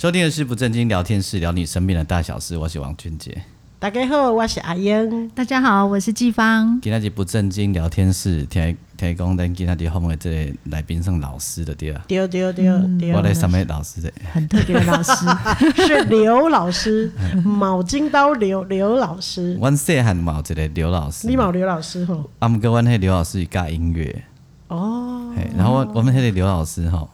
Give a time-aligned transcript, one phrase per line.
[0.00, 2.56] 收听的是不正经聊天室，聊你身边的大小事。
[2.56, 3.36] 我是王俊杰。
[3.78, 5.28] 大家好，我是阿英。
[5.28, 6.80] 大家好，我是季芳。
[6.80, 12.02] 今天是不正经聊天室，听听讲，咱今天的后面这个来宾是老师的对啊？
[12.08, 12.64] 对对对
[12.98, 13.12] 对。
[13.12, 15.12] 我来上面老师的，很特别的老师，
[15.86, 17.12] 是刘老师，
[17.44, 19.52] 毛巾刀刘刘老师。
[19.56, 21.28] 阮细汉毛，这个刘老师。
[21.28, 22.30] 你冇刘老师吼？
[22.38, 24.24] 啊，毋过阮迄刘老师教音乐。
[24.68, 25.30] 哦。
[25.54, 27.10] 然后我们那个刘老师吼，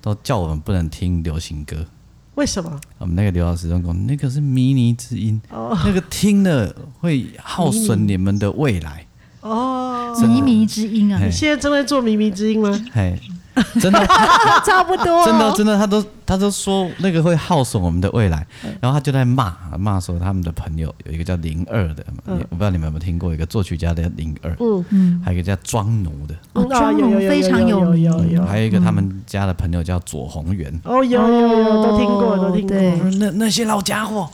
[0.00, 1.84] 都叫我们不能听流行歌。
[2.40, 2.80] 为什么？
[2.96, 9.04] 我们那个刘老师都讲，那个是靡靡之音，哦、那个听了会耗损你们的未来。
[9.42, 11.22] 哦，靡靡之音啊！
[11.22, 12.82] 你现在正在做靡靡之音吗？
[12.94, 13.20] 嘿。
[13.80, 14.06] 真的？
[14.64, 18.46] 差不多，真的真的，他都他都说那个会耗损我们的未来，
[18.80, 24.84] 然后他就在骂骂说他们的朋友有一个叫零二的，我不知道你们有没有听过一个作曲家的零二，嗯。
[24.90, 34.28] 嗯，还有一个叫庄奴的，哦庄奴非常有名，还有一个他们家的朋友叫左宏元，哦有有有都听过都听过，那那些老家伙，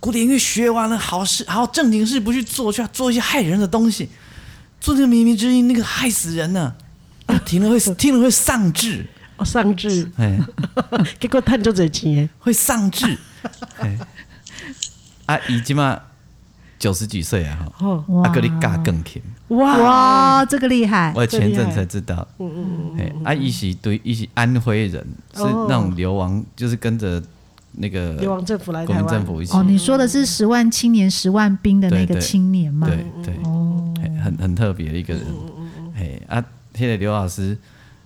[0.00, 4.08] 古典音乐学完了，好事好正经事不去做，去做一些害人的东西，
[4.80, 6.60] 做那个靡靡之音，那个害死人呢。
[6.60, 6.83] 啊、
[7.44, 9.06] 听了会听了会丧志，
[9.36, 10.38] 哦，丧志，哎，
[11.20, 13.16] 结果赚就这钱，会丧志，
[13.78, 13.98] 哎，
[15.26, 16.00] 啊，已经嘛
[16.78, 19.78] 九十几岁啊，哈，啊，哥你教更甜，哇。
[19.78, 25.00] 哇，这个厉害，我前阵才知道，嗯嗯嗯，啊，一起对，一起安徽人，
[25.34, 27.22] 是那种流亡，就是跟着
[27.72, 32.86] 那个流亡政府来台民，政府一起，哦，你说的是十万青年十万兵的那个青年吗？
[32.86, 35.24] 对对，哦，很很特别的一个人，
[35.96, 36.44] 哎啊。
[36.74, 37.56] 现在刘老师，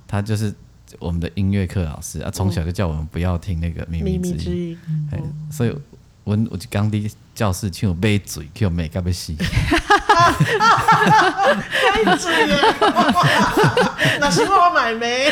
[0.06, 0.54] 他就是
[0.98, 4.78] 我们的音乐课老师啊，从小就叫我们不要听那个秘密之音，
[5.12, 5.18] 哎，
[5.50, 5.74] 所以
[6.24, 9.32] 我我就刚的教室请我闭嘴，叫我没干不死。
[9.32, 9.44] 闭
[12.18, 12.56] 嘴耶！
[14.20, 15.30] 那是我买没。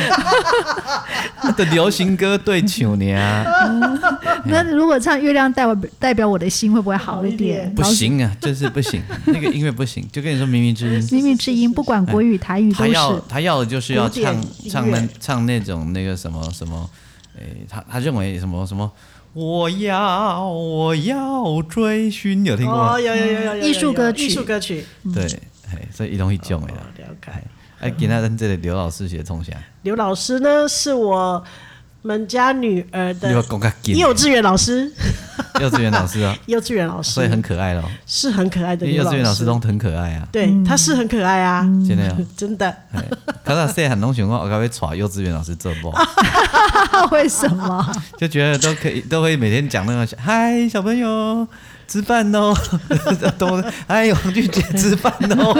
[1.56, 3.44] 的 流行歌对唱呢？
[4.48, 7.72] 那如果唱《月亮代表代表我的心》，会不会好一点？
[7.74, 10.06] 不行啊，就是不行， 那个音乐不行。
[10.12, 12.82] 就跟你说，冥冥之音，冥冥之音，不管国语、台语都是。
[12.82, 16.88] 他要他要的就是要唱唱那唱那种那个什么什么，
[17.38, 18.90] 哎，他他认为什么什么。
[19.32, 22.94] 我要我要追寻，有听过吗？
[22.94, 24.84] 哦，有有有有艺术歌曲，艺术歌曲。
[25.12, 25.24] 对，
[25.70, 26.68] 哎所以一种一种的。
[26.68, 27.32] 了解。
[27.78, 29.52] 哎，给他跟这里刘老师学从小。
[29.82, 31.44] 刘老师呢，是我
[32.06, 34.90] 们家女儿的幼稚园老师。
[35.60, 38.86] 幼稚园老师啊， 幼稚园老师，所以很可爱咯，是很可爱的。
[38.86, 42.74] 幼稚园老师都很可爱啊，对，他是很可爱啊，真的，真的。
[43.42, 45.90] 他说谁很懂喜欢我，该会传幼稚园老师做不？
[47.10, 47.90] 为什么？
[48.18, 51.46] 就觉得都可以，都会每天讲那个嗨小朋友
[51.88, 52.54] 吃饭喽，
[53.38, 55.54] 都哎王俊杰吃饭喽，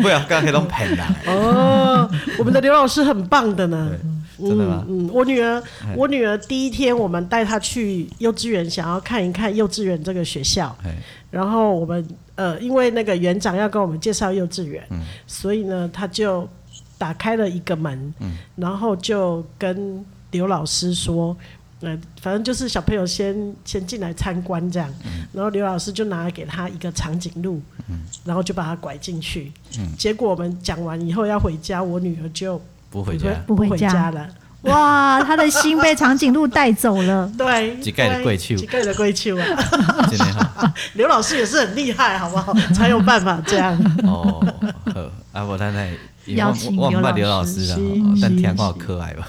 [0.00, 1.16] 不要刚才都骗了。
[1.26, 3.90] 哦，我们的刘老师很棒的呢。
[4.38, 4.84] 真的吗？
[4.88, 5.62] 嗯，我女儿，
[5.96, 10.76] 我女儿第一天我们带她去幼稚园，想要看一看幼稚园这个学校。
[11.30, 14.82] 然后我们呃，因为那个园长要跟我们介绍幼稚园，
[15.26, 16.48] 所以呢，他就
[16.96, 18.14] 打开了一个门，
[18.56, 21.36] 然后就跟刘老师说，
[21.80, 24.88] 呃，反正就是小朋友先先进来参观这样。
[25.32, 27.60] 然后刘老师就拿给他一个长颈鹿，
[28.24, 29.52] 然后就把他拐进去。
[29.98, 32.60] 结果我们讲完以后要回家，我女儿就。
[32.90, 34.26] 不回家，不回家了。
[34.62, 37.30] 哇，他的心被长颈鹿带走了。
[37.38, 40.74] 对，几盖的贵秋，几盖的贵秋啊！
[40.94, 42.52] 刘老师也是很厉害，好不好？
[42.74, 43.78] 才有办法这样。
[44.02, 44.44] 哦，
[44.92, 45.00] 好，
[45.32, 45.90] 啊，我太太
[46.26, 47.78] 邀请刘老师的，
[48.20, 49.28] 但天好可爱吧。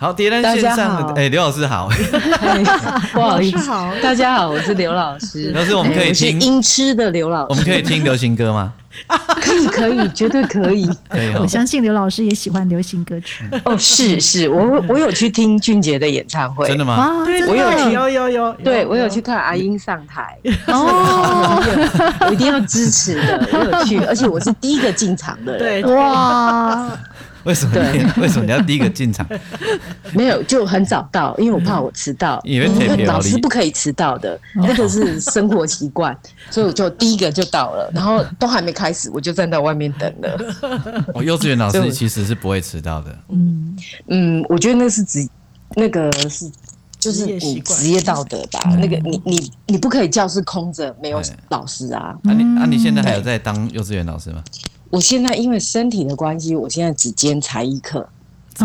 [0.00, 1.86] 好，第一线上的，哎，刘老师好，
[3.12, 3.70] 不好意思，
[4.02, 5.52] 大家好，我是刘老师。
[5.54, 8.72] 老师，我们可以听音痴的刘老师，我们可以听流行歌吗？
[9.42, 10.90] 可以，可以，绝对可以。
[11.38, 13.44] 我相信刘老师也喜欢流行歌曲。
[13.64, 16.66] 哦，是是，我我有去听俊杰的演唱会。
[16.66, 16.94] 真的吗？
[16.94, 17.08] 啊
[17.46, 18.52] 我有去，有有有。
[18.64, 20.34] 对，我有去看阿英上台。
[20.66, 21.62] 哦，
[22.26, 23.48] 我一定要支持的。
[23.52, 25.82] 我有去，而且我是第一个进场的人。
[25.82, 26.90] 对，哇，
[27.44, 27.74] 为什么？
[28.18, 29.26] 为什么你要第一个进场？
[30.12, 32.40] 没有，就很早到，因为我怕我迟到。
[32.44, 36.16] 因为老师不可以迟到的，那个是生活习惯，
[36.50, 41.06] 所以我就第一个就到了，然后都还没开始，我就站在外面等了。
[41.14, 43.18] 我 幼稚园老师其实是不会迟到的。
[43.28, 43.76] 嗯
[44.08, 45.26] 嗯，我觉得那是职，
[45.76, 46.50] 那个是
[46.98, 48.60] 就是你职业道德吧。
[48.78, 52.14] 那个你你你不可以教室空着没有老师啊。
[52.22, 54.44] 那你那你现在还有在当幼稚园老师吗？
[54.90, 58.06] 我现在因为身体的关系，我现在只兼才艺课，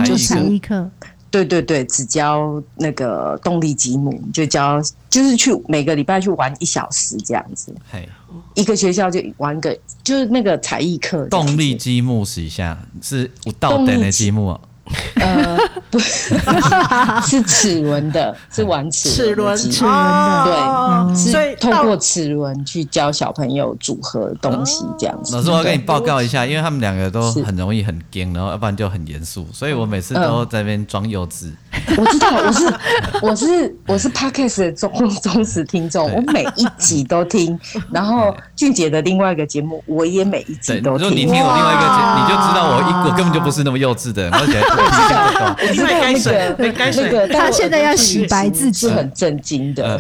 [0.04, 0.90] 就才艺课。
[1.32, 7.76] 对对对，只教那个动力积木，就教就是去每个礼拜去玩一小时这样子。
[7.92, 8.08] 嘿，
[8.54, 11.28] 一个学校就玩个就是那个才艺课。
[11.28, 14.58] 动力积木是一下是有道等的积木。
[15.20, 15.58] 呃，
[15.90, 16.36] 不是，
[17.26, 25.36] 是齿轮的，是玩齿轮，齿轮的，对，所以透过齿轮去教小朋友组合东西这样子。
[25.36, 31.52] 老师，我要跟你报告一下，因为他们两个都很容易很僵，然后要不然就很严肃，所以我每次都在那边装幼稚。
[31.98, 32.74] 我知道，我是
[33.22, 34.92] 我是我是 Podcast 的忠
[35.22, 37.60] 忠实听众，我每一集都听，
[37.92, 41.08] 然后俊杰的另外一个节目，我也每一集都听。
[41.08, 44.62] 如果你听我另外一个节目，你就知道我一我根本就不是那么幼稚的，而且。
[44.78, 46.56] 我知道，我知道。
[46.58, 50.00] 那个那个，他现在要洗白自己，是很震惊的。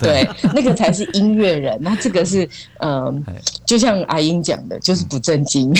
[0.00, 1.76] 对，那个才是音乐人。
[1.80, 2.48] 那这个是，
[2.80, 3.24] 嗯，
[3.66, 5.74] 就像阿英讲的，就是不正经。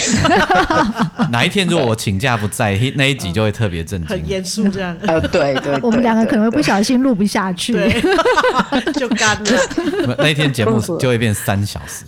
[1.31, 4.97] 哪一天如果我请假不在， 那一集就会特别正经，很严肃这样。
[5.07, 7.73] 呃，对对，我们两个可能会不小心录不下去，
[8.95, 10.17] 就干了。
[10.19, 12.05] 那一天节目就会变三小时。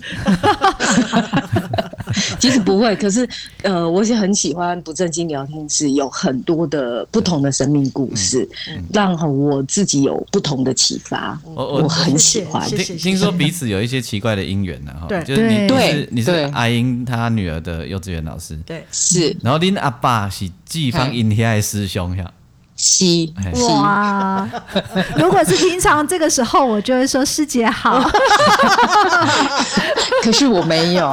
[2.39, 3.27] 其实不会，可是
[3.61, 8.47] 呃，我是很喜欢不正经聊天室，有很多的不同的生命故事，
[8.91, 11.39] 让我自己有不同的启发。
[11.43, 12.67] 我我很喜欢。
[12.69, 19.35] 听听说彼此有一些奇怪的姻缘呢，哈，就是你是你是阿英她女儿的幼稚园老师，对，是。
[19.41, 22.31] 然后林阿爸是季芳英天爱师兄呀。
[22.75, 23.33] 西
[23.73, 24.47] 哇！
[25.19, 28.01] 如果是平常这个时候，我就会说师姐好。
[30.23, 31.09] 可是 我没有，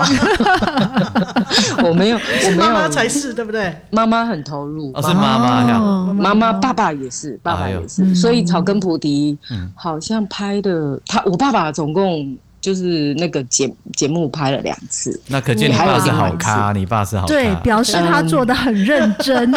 [1.83, 2.57] 我没有，我没有。
[2.57, 3.77] 妈妈才是对不对？
[3.91, 5.81] 妈妈很投入，是妈妈呀。
[6.15, 8.15] 妈妈、爸爸也是，爸爸也是。
[8.15, 9.37] 所以草根菩提
[9.75, 12.39] 好像拍的，他我爸爸总共。
[12.67, 19.53] 就是那个节节目拍了两次，那可见你爸是好咖，你爸是好咖，对，表示他做的很认真。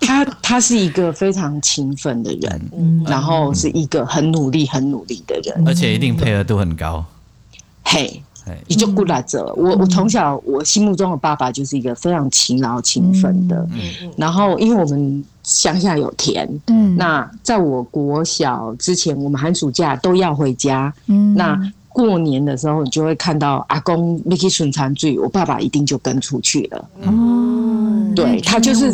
[0.00, 7.04] 他他是一个非常勤奋的人，然后是一个很努力、很努力的人，而且一定配合度很高。
[7.82, 8.22] 嘿，
[8.66, 9.52] 你就过来者。
[9.54, 13.68] 我我从小我心目中的爸爸就是一个非常勤劳、勤奋的。
[13.74, 14.10] 嗯。
[14.16, 21.60] 然后因为我们乡下有田，嗯，那在我国小之前，我们寒暑假都要回家，嗯，那。
[21.96, 26.88] 过年的时候，你就会看到阿公 Mickey 顺餐醉，我爸爸一定就跟出去了。
[27.06, 28.92] 哦，对他就是，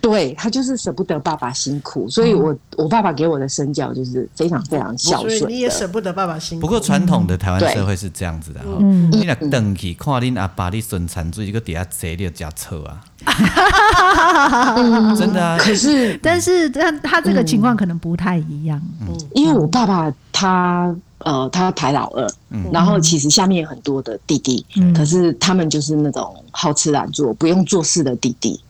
[0.00, 5.50] 对他就是舍不得爸爸辛苦，所以我我爸爸给我的身教就是非常非常孝顺。
[5.50, 6.60] 你也舍不得爸爸辛苦。
[6.60, 8.78] 不过传统的台湾社会是这样子的哈，
[9.10, 13.00] 你若等去看恁阿爸你顺餐醉，一个底下坐你就加臭啊。
[15.16, 20.94] 真的啊，可是但是他他这个情况可能不太一样，嗯因为我爸爸他。
[21.20, 22.28] 呃，他排老二，
[22.70, 24.64] 然后其实下面有很多的弟弟，
[24.94, 28.60] 可是他们就是那种好吃懒做、不用做事的弟弟。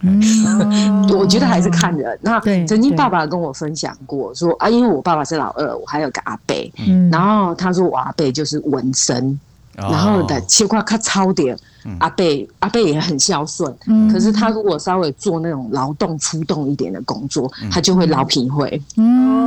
[1.12, 2.16] 我觉得还是看人。
[2.22, 6.72] 那曾经爸爸跟我分享过，说啊，因为我爸爸是老二，我还有个阿伯，
[7.10, 9.38] 然后他说我阿伯就是纹身。
[9.76, 11.56] 然后的切块卡超点，
[11.98, 13.72] 阿贝阿贝也很孝顺，
[14.10, 18.82] 可是他如果稍微做那种劳动出动一点的工作，他就会老皮灰。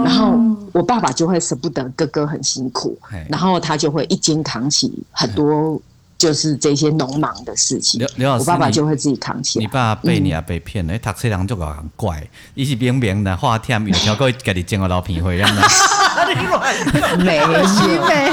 [0.05, 0.39] 然后
[0.71, 5.81] 我爸爸就会舍不得哥哥很辛苦，然后他就会一肩扛起很多
[6.17, 8.05] 就是这些农忙的事情。
[8.37, 9.63] 我爸爸就会自己扛起来。
[9.63, 15.67] 你爸被你阿伯骗了，读册人就搞很怪，伊是明明的话天有条个家己种个老皮会，让他。
[17.23, 18.29] 没西北，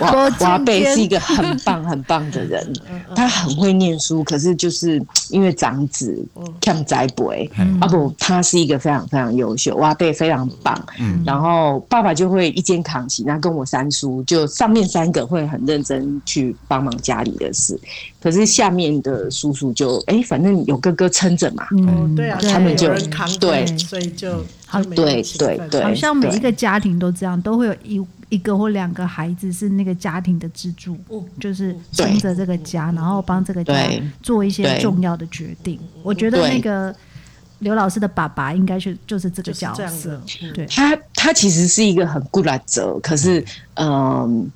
[0.00, 0.06] 我
[0.38, 2.72] 我阿伯是一个很棒很棒的人，
[3.14, 6.16] 他很会念书，可是就是因为长子
[6.60, 10.80] 看栽培，啊不，他是一个非常非常优秀，我阿伯非常棒，
[11.24, 17.78] 然后爸爸就会一肩扛起，那跟我三叔就上面三个会很认真去帮忙家里的事，
[18.20, 22.88] 可是下面的叔叔就哎，反正有哥哥撑着嘛，嗯，对啊，他们就
[23.40, 24.44] 对，所以就。
[24.94, 30.96] 对对对，好像每一个家庭都这样，都会有一一个或两个孩子是那个家庭的支柱，
[31.38, 33.74] 就是撑着这个家，然后帮这个家
[34.22, 35.78] 做一些重要的决定。
[36.02, 36.94] 我觉得那个
[37.58, 40.20] 刘老师的爸爸应该是就是这个角色。
[40.54, 44.50] 对，他他其实是一个很固执，可是嗯。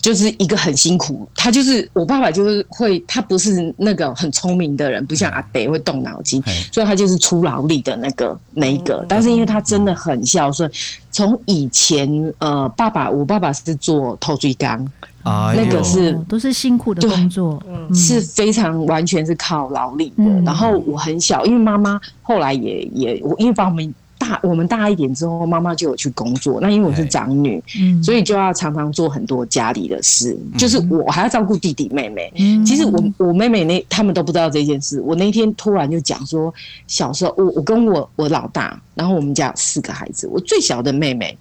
[0.00, 9.04] 就是一个很辛苦，他就是我爸爸，就是会，他不是那个很聪明的人，不像阿北会动脑筋，所以他就是出劳力的那个那一个。
[9.08, 10.70] 但是因为他真的很孝顺，
[11.10, 14.90] 从以前呃，爸爸我爸爸是做透水工，
[15.24, 17.62] 那个是都是辛苦的工作，
[17.94, 20.24] 是非常完全是靠劳力的。
[20.44, 23.94] 然后我很小，因为妈妈后来也也我因为把我们。
[24.22, 26.60] 大我们大一点之后，妈妈就有去工作。
[26.60, 32.32] 那因为我是长女，嗯，所以就要常常做很多家里的事，嗯、就是我还要照顾弟弟妹妹。
[32.36, 35.00] 嗯、其实我我妹妹那他们都不知道这件事。
[35.00, 36.54] 我那天突然就讲说，
[36.86, 41.36] 小时候我我跟我我老大，然后我们家有四个孩子，我最小的妹妹，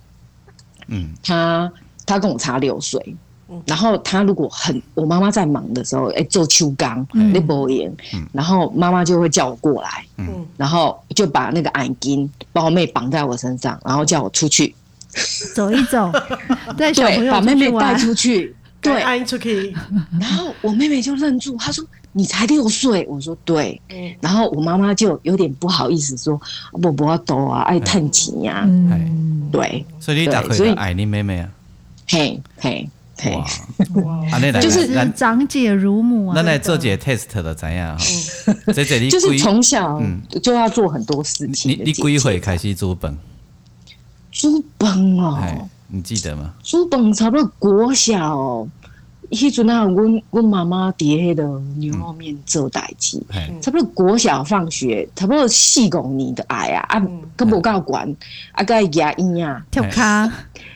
[0.87, 1.71] 嗯，她
[2.05, 3.15] 她跟我差六岁。
[3.65, 7.91] 然后他如果很，我妈妈在忙的时候，哎，做秋刚那波盐，
[8.31, 10.27] 然后妈妈就会叫我过来，嗯，
[10.57, 14.73] 然后就把那个眼巾把我妹绑在我身上，然后叫我出去
[15.53, 16.11] 走一走，
[16.77, 19.75] 带小朋友把妹妹带出去，对，出去。
[20.19, 23.79] 然后我妹妹就愣住，她说：“你才六岁。”我说：“对。”
[24.21, 26.39] 然后我妈妈就有点不好意思说
[26.81, 29.85] ：“不不要抖啊，爱叹气呀。”嗯，对。
[29.99, 31.49] 所以你打可以爱你妹妹啊？
[32.07, 32.89] 嘿，嘿。
[34.03, 36.33] 哇，就是长姐如母啊！
[36.35, 37.97] 那来做姐 test 的怎样？
[38.73, 40.01] 这这里就是从小
[40.41, 41.71] 就要做很多事情。
[41.71, 43.17] 你你几岁开始做本？
[44.31, 46.53] 做本哦，你记得吗？
[46.63, 48.67] 做本差不多国小，
[49.31, 51.43] 迄阵啊，我我妈妈在迄个
[51.77, 53.21] 牛肉面做代志，
[53.61, 57.07] 差不多国小放学，差不多四五年的爱啊，啊，
[57.37, 58.13] 佮无够管，
[58.51, 60.29] 啊，佮牙医啊，跳卡。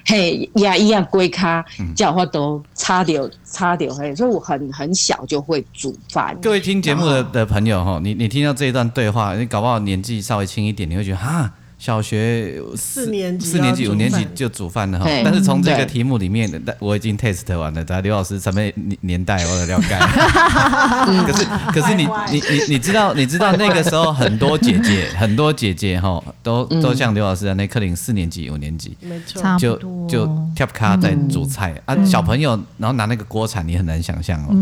[0.08, 6.38] 嘿，牙医啊，龟咖，叫我都擦掉擦掉嘿，所以我很很小就会煮饭。
[6.42, 11.52] 各位听节目的的朋友哈，你你听到这一段对话，你搞不好年纪稍微轻一点，你会觉得哈。
[11.78, 17.84] 小学四年级、四年级、五年级就煮饭了哈，但是从这个题目里面，我已经 test 完了。
[17.84, 19.96] 咱刘老师什么年年代我的了解。
[21.28, 29.76] 可是可是你你你你知道你知道那个时候很多姐姐很多姐姐哈都都像刘老师那克林四年级五年级，没错，就
[30.08, 34.56] 就 tap 卡在煮菜啊，小朋友然后拿那个锅铲，你很难想象哦，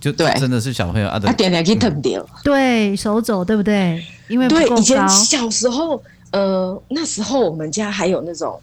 [0.00, 4.02] 就对，真的是小朋友啊，点点去烫掉，对手肘对不对？
[4.28, 6.00] 因为对以前小时候。
[6.32, 8.58] 呃，那时候我们家还有那种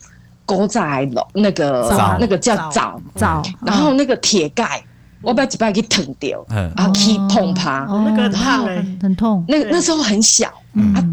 [0.46, 0.82] 锅仔
[1.12, 4.82] 笼，那个那个叫灶灶，然后那个铁盖，
[5.22, 6.46] 我把几把给腾掉，
[6.76, 8.66] 啊，去碰它，那个很烫，
[9.02, 9.44] 很痛。
[9.48, 10.48] 那那时候很小，
[10.96, 11.04] 啊，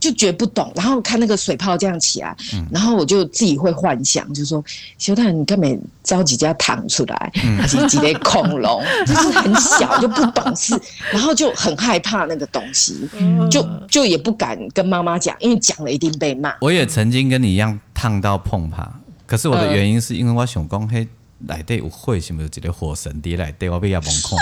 [0.00, 2.36] 就觉得不懂，然后看那个水泡这样起来，
[2.70, 4.62] 然后我就自己会幻想，就说
[4.98, 10.78] 小太你根本着急就要烫出来，还是几类恐龙， 就是很小就不懂事，
[11.12, 13.08] 然后就很害怕那个东西，
[13.50, 16.54] 就就也不敢跟妈妈讲，因为讲了一定被骂。
[16.60, 18.90] 我也曾经跟你一样烫到碰怕，
[19.26, 21.06] 可是我的原因是因为我想讲嘿。
[21.48, 23.68] 内底有火，是不是一个火神伫内底？
[23.68, 24.38] 我比较懵看。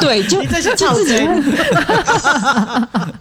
[0.00, 1.26] 对，就就是自己。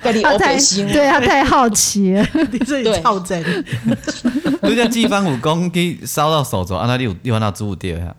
[0.01, 3.41] 他太对他太好奇了， 你自己超真。
[4.62, 8.15] 人家季芳武功去烧到手肘，啊，那你有你有那煮掉呀？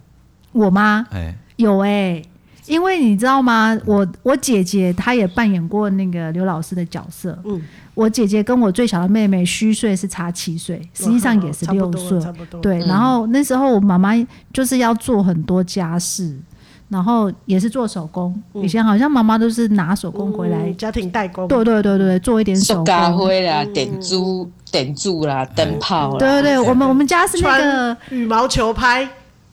[0.52, 1.06] 我吗？
[1.10, 2.22] 哎，有哎。
[2.66, 3.76] 因为你知道吗？
[3.84, 7.36] 我我姐姐她也扮演过那个刘老师的角色。
[7.44, 7.60] 嗯，
[7.94, 12.18] 我姐姐跟我最小的妹妹虚岁是差七岁，实际上也是六岁。
[12.20, 12.61] 差不多。
[12.61, 14.12] 对，然后那时候我妈妈
[14.52, 16.34] 就是要做很多家事，
[16.88, 18.34] 然后也是做手工。
[18.54, 21.46] 以前好像妈妈都是拿手工回来，家庭代工。
[21.49, 22.84] 对对对对，做一点手工。
[22.84, 26.16] 咖啡啦，点珠点珠啦，灯泡。
[26.16, 29.08] 对对对，我们我们家是那个羽毛球拍。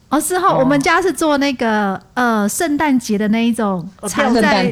[0.10, 4.64] 哦，是哈，我们家是做那个呃圣诞节的那一种藏在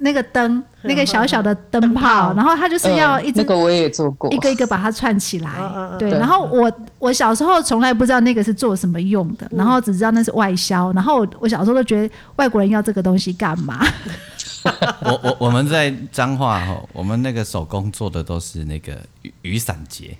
[0.00, 5.50] 那个灯，那个小小的灯泡，然后它就是要一直那个我也做过，一个一个把它串起来，
[5.96, 6.10] 对。
[6.10, 13.86] 然后我我小时候从来不知道那个是做什么用的，然后只知道那是外销，然后我小时候都觉得外国人要这个东西干嘛？
[15.04, 20.16] 我我我们在彰化哈，我们那个手工做的都是那个雨雨伞节。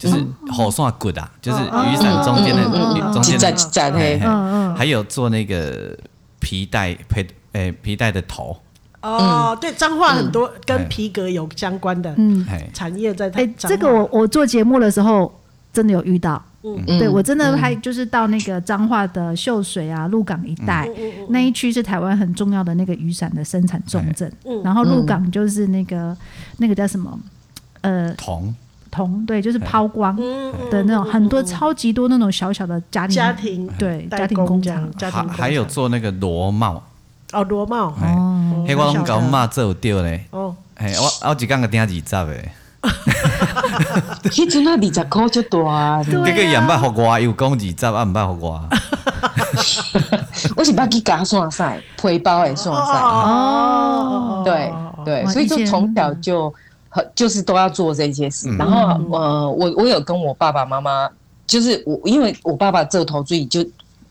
[0.00, 0.16] 就是
[0.50, 2.64] 好算 good 啊，就是雨伞中间的
[3.12, 5.94] 中间的，还有做那个
[6.38, 8.56] 皮带配诶皮带的头。
[9.02, 12.16] 哦，对，彰化很多跟皮革有相关的
[12.72, 13.28] 产业在。
[13.34, 15.30] 哎，这个我我做节目的时候
[15.70, 16.42] 真的有遇到。
[16.62, 20.88] 嗯，对我真的还就是到那个彰化的秀水啊、鹿港一带
[21.28, 24.32] 那一区是台湾很重要的那个雨伞的生产重镇。
[24.64, 26.16] 然后鹿港就是那个
[26.56, 27.18] 那个叫什么？
[27.82, 28.54] 呃铜。
[28.90, 30.14] 铜对，就是抛光
[30.70, 36.82] 的那种，很多超级多那种小小的家庭家庭对家庭工厂，还还有做那个螺帽。
[37.32, 37.94] 哦，螺帽。
[38.02, 40.26] 哦，嘿，我拢搞嘛做掉嘞。
[40.30, 42.52] 哦，嘿，我我一工个顶二十诶，
[44.24, 48.64] 迄阵啊二十块就大啊，这个也捌互我，又讲二十啊，毋捌互我。
[50.56, 52.92] 我是把去夹算赛，背包也算赛。
[53.00, 54.72] 哦，对
[55.04, 56.54] 对，所以就从小就很
[57.14, 58.48] 就是都要做这些事。
[58.56, 61.08] 然后呃，我我有跟我爸爸妈妈，
[61.46, 63.64] 就是我因为我爸爸这头最就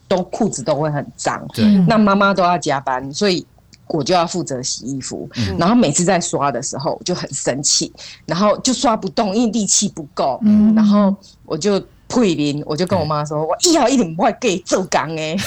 [0.08, 3.46] 都裤子都会很脏，对，那妈妈都要加班，所以。
[3.92, 7.92] 我就要负责洗衣服，嗯、然后每次在刷的时候我就很生气，
[8.24, 10.40] 然后就刷不动，因为力气不够。
[10.44, 11.12] 嗯、然后
[11.44, 15.36] 我就退零，我就跟我妈说：“嗯、我以后一定不会给做工诶。”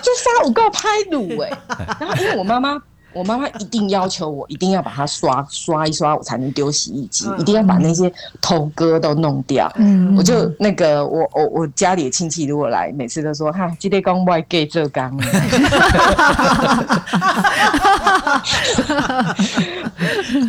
[0.00, 1.54] 就刷五个拍卤诶，
[2.00, 2.82] 然后因为我妈妈。
[3.14, 9.72] 我妈妈一定要求我一定要把它刷刷一刷，我才能丢洗衣机，一定要把那些头哥都弄掉。
[9.76, 15.16] 嗯，我就那个我我我家里的亲戚如果来，每次都说哈，今天刚外给这缸，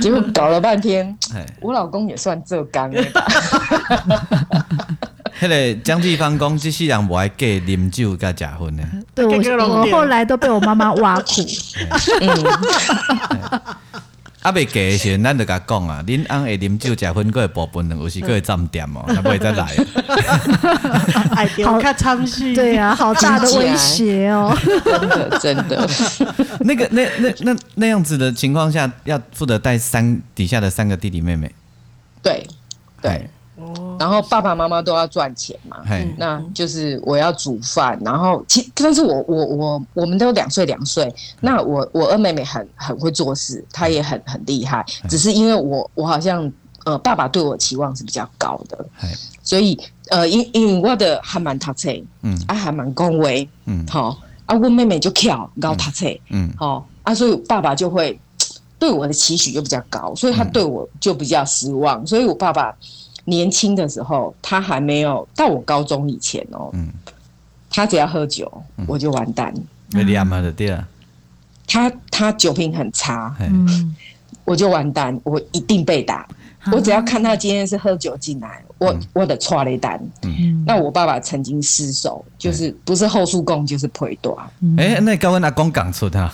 [0.02, 1.16] 结果搞了半天，
[1.62, 3.26] 我老公也算浙江的吧。
[5.42, 8.84] 那个江继芳讲，这世人不爱给啉酒跟结婚的。
[9.14, 9.36] 对，我
[9.82, 11.42] 我后来都被我妈妈挖苦。
[14.42, 19.76] 啊，未嫁的时候，咱就甲讲啊，恁翁会啉酒结婚，阁会包歕两，有时阁会占点哦，他不会再来。
[21.66, 25.90] 好看参戏，对呀，好大的威胁哦，真的真的。
[26.62, 31.52] 那个那那那那样子的情况下，要负责带三底下的三个弟弟妹妹。
[32.22, 32.46] 对
[33.02, 33.28] 对。
[34.00, 35.78] 然后爸爸妈妈都要赚钱嘛，
[36.18, 46.52] 那就是我要煮饭，然后其但是我我我我们都两岁两岁，那我我二妹妹很很会做事，她也很很厉害，只是因为我我好像
[46.86, 48.86] 呃爸爸对我期望是比较高的，
[49.44, 49.80] 所以
[50.10, 51.90] 呃因因为我的还蛮读册，
[52.22, 52.38] 嗯。
[52.48, 53.86] 啊还蛮恭维，嗯。
[53.88, 58.20] 好啊我妹妹就跳高读册，嗯好啊所以爸爸就会
[58.78, 62.76] 对我的期许就比较高，所以他对我就比较失望，所以我爸爸。
[63.26, 66.70] 年轻的时候，他还没有到我高中以前哦。
[66.74, 66.90] 嗯。
[67.70, 68.50] 他只要喝酒，
[68.88, 69.54] 我就完蛋。
[69.92, 70.88] 没脸嘛的对啊。
[71.68, 73.94] 他他酒品很差，嗯，
[74.46, 76.26] 我就完蛋，我一定被打。
[76.72, 79.92] 我只要看他今天是喝酒进来，我我的剉咧等。
[80.22, 80.64] 嗯。
[80.66, 84.38] 那我爸爸曾经失手，就是不是后束供就是腿断。
[84.78, 86.32] 哎，那高温阿公讲出他。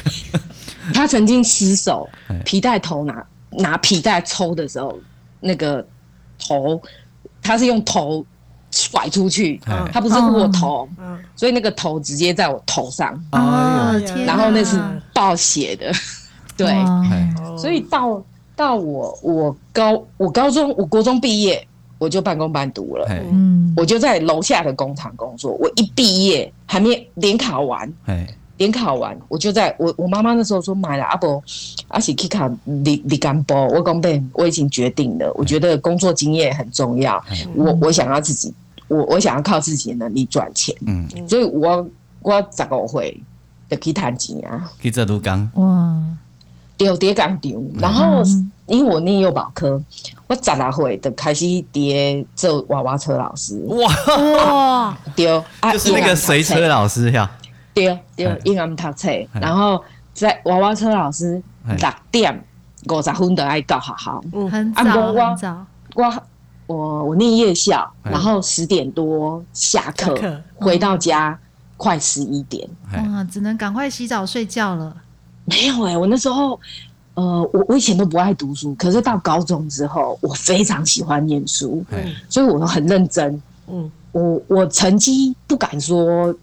[0.92, 2.06] 他曾经失手，
[2.44, 4.98] 皮带头拿拿皮带抽的时候，
[5.40, 5.86] 那个。
[6.40, 6.80] 头，
[7.42, 8.24] 他是用头
[8.70, 9.60] 甩出去，
[9.92, 10.88] 他不是握头，
[11.36, 13.12] 所以那个头直接在我头上，
[14.26, 14.80] 然后那是
[15.12, 15.92] 爆血的，
[16.56, 16.68] 对，
[17.56, 18.22] 所以到
[18.56, 21.66] 到我我高我高中我国中毕业，
[21.98, 23.06] 我就半工半读了，
[23.76, 27.92] 我就在楼下的工厂工作，我一毕业还没联考完，
[28.60, 31.42] 联考完，我就在我我妈妈那时候说买了阿伯
[31.88, 38.52] 阿喜 K 卡李李干波，我讲被，我已经决定了，我觉得工作经验很重要，我我想要自己，
[38.86, 41.88] 我我想要靠自己的能力赚钱，嗯，所以我
[42.20, 43.18] 我十五岁
[43.70, 45.50] 就去赚钱啊，去做独工。
[45.54, 45.98] 哇，
[46.76, 48.22] 丢叠工厂，然后
[48.66, 49.82] 因为我念幼保科，
[50.26, 53.90] 我十六岁就开始叠做娃娃车老师，哇
[54.36, 55.42] 哇，丢
[55.72, 57.30] 就是那个随车老师呀。
[57.86, 62.44] 对对，英文读册，然后在娃娃车老师六点
[62.88, 65.66] 五十分都爱到学校，嗯，很早很早。
[65.94, 66.22] 我
[66.66, 71.38] 我我念夜校，然后十点多下课，回到家
[71.76, 74.94] 快十一点，哇，只能赶快洗澡睡觉了。
[75.44, 76.58] 没有哎，我那时候，
[77.14, 81.84] 呃，我我以前都不爱读书，可是到高中之后，我非常喜欢念书，
[82.28, 83.42] 所以我都很认真。
[83.66, 86.34] 嗯，我我成绩不敢说。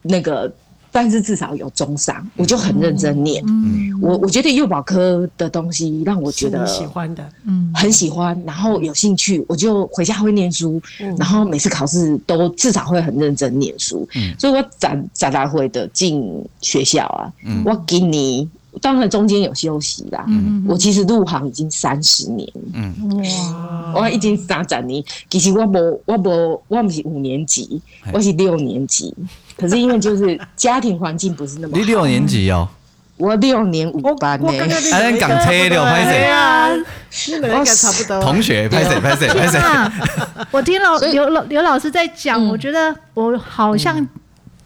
[0.00, 0.50] 那个，
[0.98, 3.40] 但是至少有中上，我就很认真念。
[3.46, 10.82] 嗯，我我觉得幼保科的东西让我觉得喜欢的，嗯，很喜欢，然后有兴趣，我就回家会念书，
[11.16, 14.08] 然后每次考试都至少会很认真念书。
[14.16, 17.32] 嗯，所以我长长大会的进学校啊，
[17.64, 18.48] 我给你。
[18.80, 20.24] 当然中间有休息啦。
[20.28, 22.48] 嗯，我其实入行已经三十年。
[22.72, 25.02] 嗯，哇，我已经三十年。
[25.28, 27.80] 其实我无，我无，我不是五年级，
[28.12, 29.14] 我是六年级。
[29.56, 31.78] 可是因为就是家庭环境不是那么好。
[31.78, 32.68] 你六年级哦？
[33.16, 34.48] 我六年五班呢。
[34.92, 36.18] 还能港车六拍谁？
[36.18, 36.68] 对啊，
[37.28, 38.20] 你们应该差不多。
[38.20, 39.00] 同学拍谁？
[39.00, 39.28] 拍谁？
[39.28, 39.58] 拍谁？
[40.52, 44.06] 我听了刘老刘老师在讲，我觉得我好像。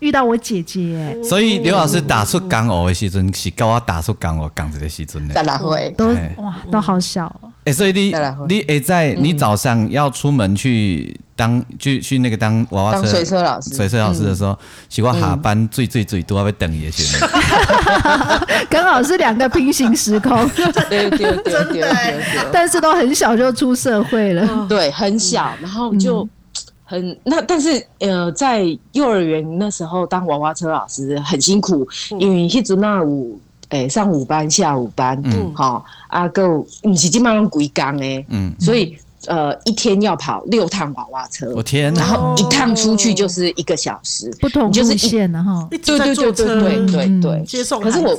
[0.02, 5.32] 遇到我姐姐，所以刘老师打出港偶的时阵，是跟我打出港偶港子的时阵呢。
[5.32, 5.94] 在哪会？
[5.96, 7.32] 都哇，都好小。
[7.64, 8.12] 哎，所以你
[8.48, 17.28] 你哎，在你早上要出门去当去去那个当娃娃车随车老师，随车老师的时候，喜欢下班最最最多要等你的时候。
[18.68, 26.28] 刚好是两个平行时空，对对对对对， 但是都很小就出社会了，对，很小，然后就。
[26.84, 33.40] 很那，但是呃，在幼儿园那时候当娃娃车老师很辛苦，嗯、因为一直那午
[33.70, 38.94] 诶上午班下午班，嗯，好啊够你是基本上归岗诶，嗯，所以
[39.26, 47.80] 呃一天要跑六趟娃娃车，我天，然后一趟出去就是一个小时，不同路线然后对对对对对对对，接送。
[47.80, 48.18] 可是我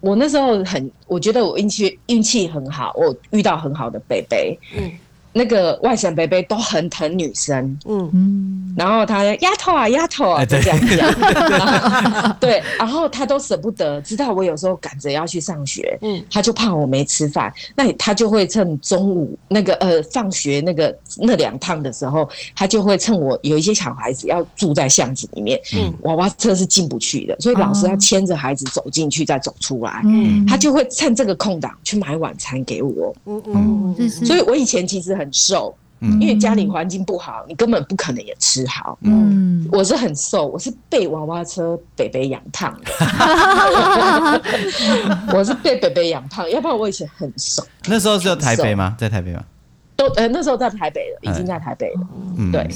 [0.00, 4.36] 我那时候很，我觉得我运气运气很好，我遇到很好的伯伯，
[4.76, 4.90] 嗯。
[5.38, 8.10] 那个外省伯伯都很疼女生，嗯。
[8.12, 35.27] 嗯，然后他丫头啊丫头啊，就这样讲， 对，然后他都舍不得，知道我有时候赶着要去上学，嗯，他就怕我没吃饭，那他就会趁中午那个呃放学那个那两趟的时候，他就会趁我有一些小孩子要住在巷子里面，嗯，娃娃车是进不去的，所以老师要牵着孩子走进去再走出来，嗯，他就会趁这个空档去买晚餐给我，嗯嗯，所以我以前其实很。
[35.32, 38.98] 瘦，因为家里环境不好，你根本不可能也吃好。
[39.02, 42.90] 嗯，我是很瘦，我是被娃娃车北北养胖的。
[45.34, 47.64] 我是被北北养胖，要不然我以前很瘦。
[47.86, 48.96] 那时候是在台北吗？
[48.98, 49.44] 在台北吗？
[49.96, 52.00] 都呃，那时候在台北了，已经在台北了。
[52.36, 52.68] 嗯，对。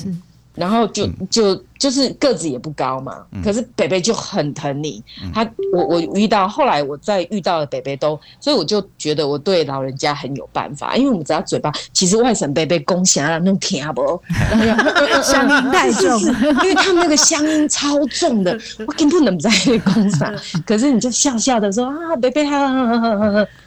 [0.54, 5.02] 然后就就就是个子也不高嘛，可是北北就很疼你。
[5.32, 18.52] 他我我遇到后来我再遇到的北北都，所以我就觉得我对老人家很有办法，因为我们只要嘴巴，其实外省北北公侠那种听不，然后要乡音太重，因为他们那个乡音超重的，
[18.86, 20.32] 我根本不能在那公上。
[20.66, 22.58] 可是你就笑笑的说啊，北北哈，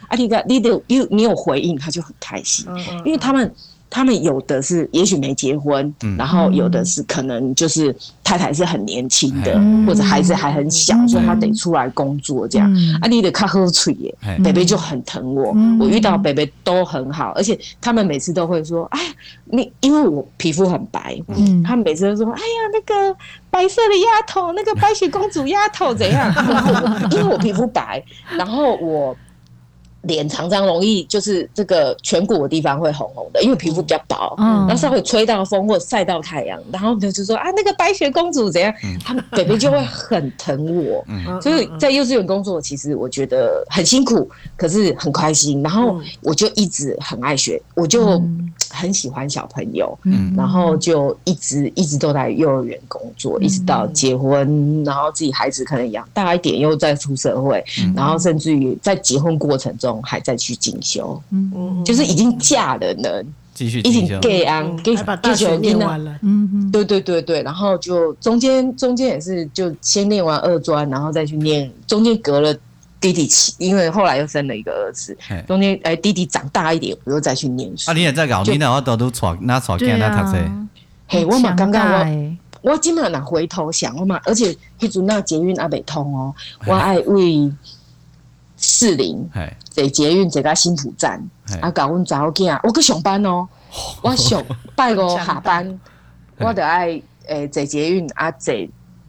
[0.08, 2.64] 啊你个你有你你有回应，他就很开心，
[3.04, 3.52] 因为他们。
[3.88, 12.72] 他们有的是也许没结婚，嗯、然后有的是可能就是太太是很年轻的，嗯、或者孩子还很小，嗯、所以他得出来工作这样。
[12.74, 15.52] 嗯、啊，你得看喝水耶，北北、嗯、就很疼我。
[15.54, 19.00] 嗯、我遇到北北都很好，而且他们每次都会说：“哎，
[19.44, 23.16] 你因为我皮肤很白，嗯，他们每次都说：‘哎呀，那个
[23.50, 26.30] 白色的丫头，那个白雪公主丫头怎样？’
[27.12, 28.02] 因为我皮肤白，
[28.36, 29.16] 然后我。”
[30.06, 38.72] 脸常常容易就是这个颧骨的地方会红红的，因为皮肤比较薄，嗯，然后稍微吹到风或晒到太阳，然后就就说啊，那个白雪公主怎样，
[39.04, 48.22] 他们北北就会很疼我，嗯，所以在幼稚园工作，其实我觉得很辛苦，可是很开心，然后我就一直很爱学，我就
[48.70, 57.64] 很喜欢小朋友，嗯，然后就一直一直都在幼儿园工作，一直到结婚，然后自己孩子可能养大一点，又再出社会，
[57.94, 59.95] 然后甚至于在结婚过程中。
[60.02, 61.52] 还在去进修，嗯。
[61.54, 72.54] 嗯，就是已经嫁的人继续进修，给啊，给把大学念完了，嗯嗯，对对对对，然后就中间中间也是就先念完二专，然后再去念，中间隔了
[73.00, 77.90] 弟弟七，因为后来又生了一个儿子，中间哎弟弟长大一点，我又再去念书。
[77.90, 80.36] 啊，你也在搞，你那我都都传那传给那读书，
[81.08, 82.06] 嘿，我嘛刚刚
[82.62, 86.34] 我我今嘛那回头想，我嘛而且迄阵那捷运阿北通哦，
[86.66, 87.50] 我爱为。
[88.78, 89.26] 士林，
[89.70, 91.18] 坐捷运坐到新浦站，
[91.62, 93.48] 啊，搞阮查某囝，我去上班哦，
[94.02, 94.42] 我上
[94.74, 95.80] 拜五 下班，
[96.38, 98.54] 我得爱诶坐捷运啊，坐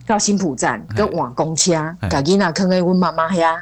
[0.06, 1.74] 到新浦站，搁换公车，
[2.10, 3.58] 家囡仔囥喺阮妈妈遐，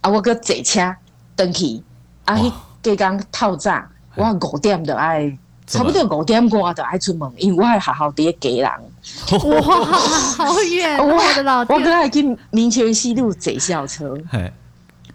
[0.00, 0.96] 啊，我搁坐车
[1.36, 1.80] 登去，
[2.24, 3.80] 啊，迄隔工透早，
[4.16, 14.12] 我五点得爱，差不多五点过就爱出门，因为我还好好伫个家人，哇，好远，我的老天，我搁爱去民权西路坐校车。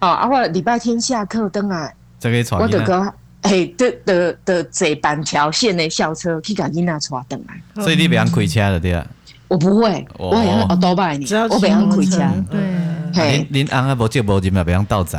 [0.02, 1.94] 哦，啊，我礼拜天下课登来，
[2.58, 9.06] 我的个嘿，的的的坐板桥线的校车去甲囡仔带等来，所以你不用开车的对啊？
[9.46, 12.18] 我不会，我也很多拜你，我不用开车，
[12.50, 12.60] 对，
[13.14, 15.16] 嘿，恁恁阿伯接无钱嘛，不用倒载，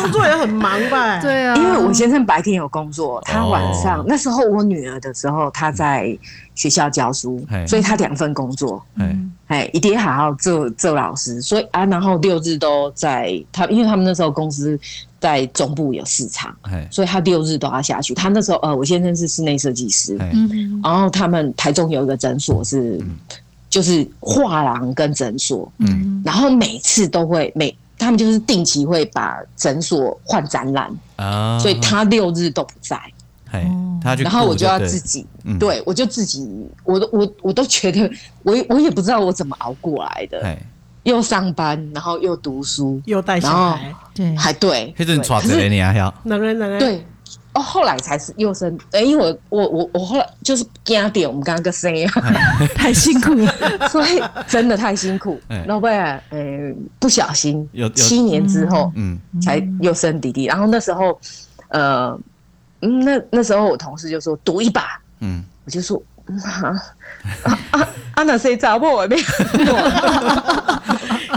[0.00, 1.20] 工作也很忙吧？
[1.22, 6.16] 对啊，因为我先生白天有工作，他晚上那时候我女儿的时候，他在
[6.54, 9.30] 学校教书，所以他两份工作，嗯。
[9.46, 14.76] 哎，一定好好做做老师，所以啊，然后六日都在他，因为他们那时候公司
[15.20, 16.56] 在中部有市场，
[16.90, 18.14] 所以他六日都要下去。
[18.14, 23.16] 他那时候呃，我先生是室内设计师，嗯，然后他们台中有一个诊所是，嗯、
[23.68, 30.90] 就是画廊跟诊所，嗯，然后每次都会每他们就是定期会把诊所换展览。
[31.16, 32.98] 啊，所以他六日都不在。
[34.24, 35.26] 然后我就要自己，
[35.58, 36.46] 对我就自己，
[36.84, 38.10] 我都我我都觉得，
[38.42, 40.40] 我我也不知道我怎么熬过来的，
[41.04, 45.22] 又上班，然后又读书，又带小孩，对，还对，可是你
[45.80, 47.06] 啊，能人能人，对，
[47.54, 52.10] 哦，后来才是又生，哎，因为我我我我后来就是惊点，我们刚刚个生呀，
[52.74, 53.54] 太辛苦了，
[53.88, 56.38] 所以真的太辛苦，然后不然，呃，
[56.98, 61.18] 不小心，七年之后，嗯，才又生弟弟，然后那时候，
[61.68, 62.18] 呃。
[62.80, 66.00] 嗯，那那时候我同事就说赌一把，嗯，我就说
[66.44, 66.68] 啊
[67.70, 68.22] 啊啊！
[68.22, 69.22] 那谁砸破我没有？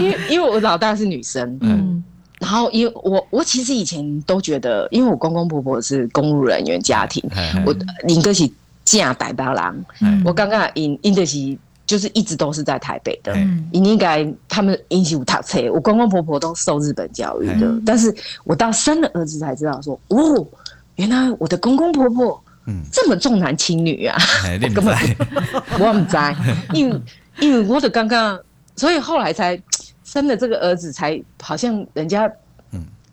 [0.00, 2.02] 因为因为我老大是女生，嗯，
[2.40, 7.22] 然后因为我我其实以前都觉得，因为我公公婆婆是公务人员家庭，
[7.66, 7.74] 我
[8.06, 8.48] 应该是
[8.84, 11.36] 嫁台北人，我刚刚因因的是
[11.84, 13.34] 就是一直都是在台北的，
[13.72, 20.46] 应应该他们应是有读册，我公公婆婆都受日本教育的，但是我到生了儿子才知道说，哦，
[20.98, 22.40] 原来我的公公婆婆。
[22.92, 24.14] 这么重男轻女啊！
[24.60, 24.94] 根本
[25.80, 26.30] 我不知 道，
[26.74, 27.00] 因为
[27.40, 28.38] 因为我的刚刚，
[28.76, 29.58] 所以后来才
[30.04, 32.30] 生了这个儿子，才好像人家，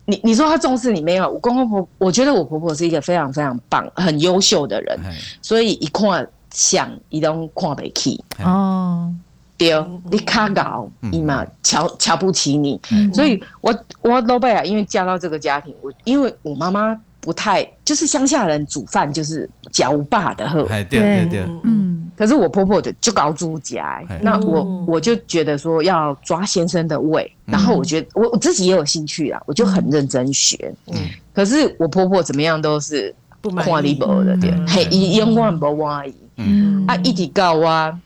[0.04, 1.30] 你你说他重视你没有？
[1.32, 5.00] 我公公婆，我觉得我婆婆是一个非常非常棒、很优秀的人，
[5.42, 9.10] 所以一看想一种看不起哦，
[9.58, 9.74] 对，
[10.12, 12.78] 你卡高，你嘛瞧瞧不起你，
[13.14, 17.00] 所以我我老贝啊，因为嫁到这个家庭，我因为我妈妈。
[17.26, 22.12] 不太就是乡下人煮饭就是嚼爸的喝，对对对，嗯。
[22.16, 30.72] 可是我婆婆的就搞猪家，那我我就觉得说要抓先生的胃，然后我觉得我我自己也有兴趣啊，我就很认真学。
[30.86, 30.96] 嗯。
[31.34, 36.14] 可是我婆婆怎么样都是不满意的，对，嘿，一永远不满意。
[36.38, 36.86] 嗯。
[36.88, 38.00] 啊，一直告我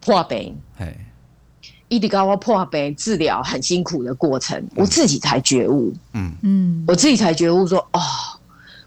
[0.00, 0.56] 破病，
[1.88, 5.92] 一直告我破病治疗很辛苦的过程，我自己才觉悟。
[6.14, 6.84] 嗯嗯。
[6.88, 8.00] 我自己才觉悟说哦。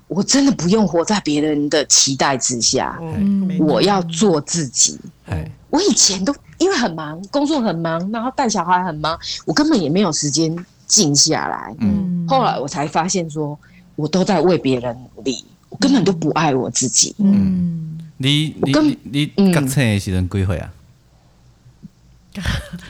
[0.07, 4.99] 我真的不用活在别人的期待之下，嗯、我要做自己。
[5.27, 11.75] 嗯、我以前都因为很忙，工作很忙，然后带小孩很忙，我根本也没有时间静下来。
[11.79, 13.57] 嗯、后来我才发现说，
[13.95, 17.15] 我都在为别人努力，我根本都不爱我自己。
[17.17, 20.71] 嗯，你你你你刚才的时阵几岁啊？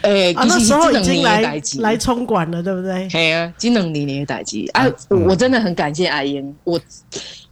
[0.02, 3.08] 哎， 那时候已经来来冲管了，对不对？
[3.10, 6.80] 嘿啊，今两年的代志啊，我真的很感谢阿英，我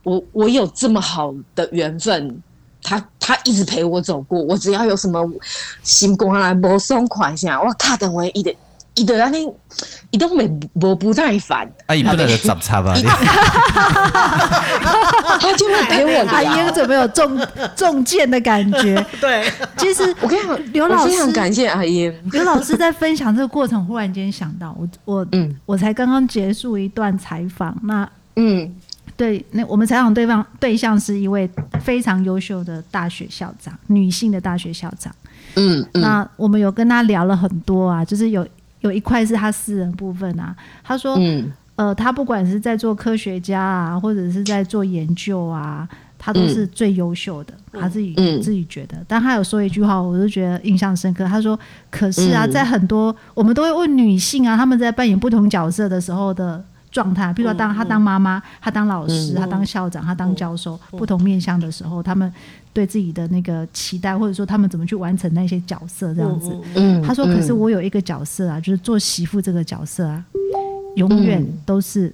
[0.02, 2.42] 我我有这么好的缘分，
[2.82, 5.28] 他他一直陪我走过，我只要有什么
[5.82, 8.54] 心肝来无爽快下，我卡等我一的。
[8.96, 9.44] 伊的安尼，
[10.10, 11.68] 伊都没无不耐烦。
[11.86, 12.94] 阿姨不能杂插吧？
[15.40, 16.24] 他就会陪我。
[16.28, 17.36] 阿英怎么有中
[17.74, 19.04] 中箭的感觉？
[19.20, 22.14] 对，其实我跟你讲，刘老师非常感谢阿英。
[22.30, 28.72] 刘老师在分享这个过程，忽然间想到，我我嗯，我才刚刚结束一段采访，那嗯，
[29.16, 31.50] 对，那我们采访对方对象是一位
[31.82, 35.12] 非常优秀的大学校长，女性的大学校长。
[35.56, 38.46] 嗯，那我们有跟他聊了很多啊，就是有。
[38.84, 48.96] 有一块是他私人部分啊，他说，嗯、呃，他不管是在做科学家啊，或者是在做研究啊，他都是最优秀的，嗯、他自己、嗯、自己觉得。
[49.08, 51.24] 但他有说一句话，我就觉得印象深刻。
[51.26, 51.58] 他说
[51.90, 56.62] ：“可是啊，嗯、在很多我们都会问女性啊，他们在扮演不同角色的时候的
[56.94, 62.32] 状态，比如说当他当妈妈，他当老师，他当校长，他当教授，不同面向的时候，他们。”
[62.74, 66.52] 对自己的那个期待，或者说他们怎么去完成那些角色，这样子。
[66.74, 70.24] 嗯，他说：“可是我有一个角色啊，就是做媳妇这个角色啊，
[70.96, 72.12] 永远都是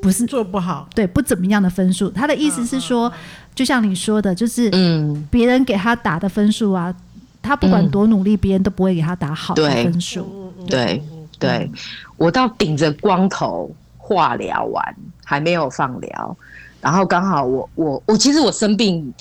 [0.00, 3.12] 不是做不好，对，不怎么样的分数。”他的意思是说，
[3.52, 6.94] 就像你说的，就是嗯，别人给他打的分数啊，
[7.42, 10.52] 他不管多努力，别人都不会给他打好的分数。
[10.68, 11.02] 对
[11.36, 11.68] 对，
[12.16, 13.68] 我到顶着光头
[14.10, 16.36] 化疗完，还没有放疗，
[16.80, 19.14] 然后刚好我我我其实我生病。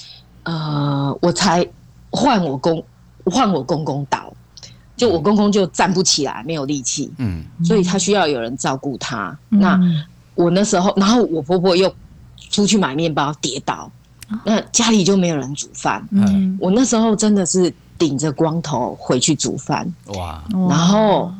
[0.43, 1.63] 呃，我才
[2.09, 2.83] 换我公
[3.25, 4.33] 换我公公倒，
[4.95, 9.37] 就我公公就站不起来，没有力气，嗯，所以他需要有人照顾他。
[9.51, 9.79] 嗯、那
[10.33, 11.93] 我那时候，然后我婆婆又
[12.49, 13.91] 出去买面包跌倒，
[14.43, 16.03] 那家里就没有人煮饭。
[16.09, 19.93] 嗯，我那时候真的是顶着光头回去煮饭。
[20.15, 20.41] 哇！
[20.67, 21.31] 然后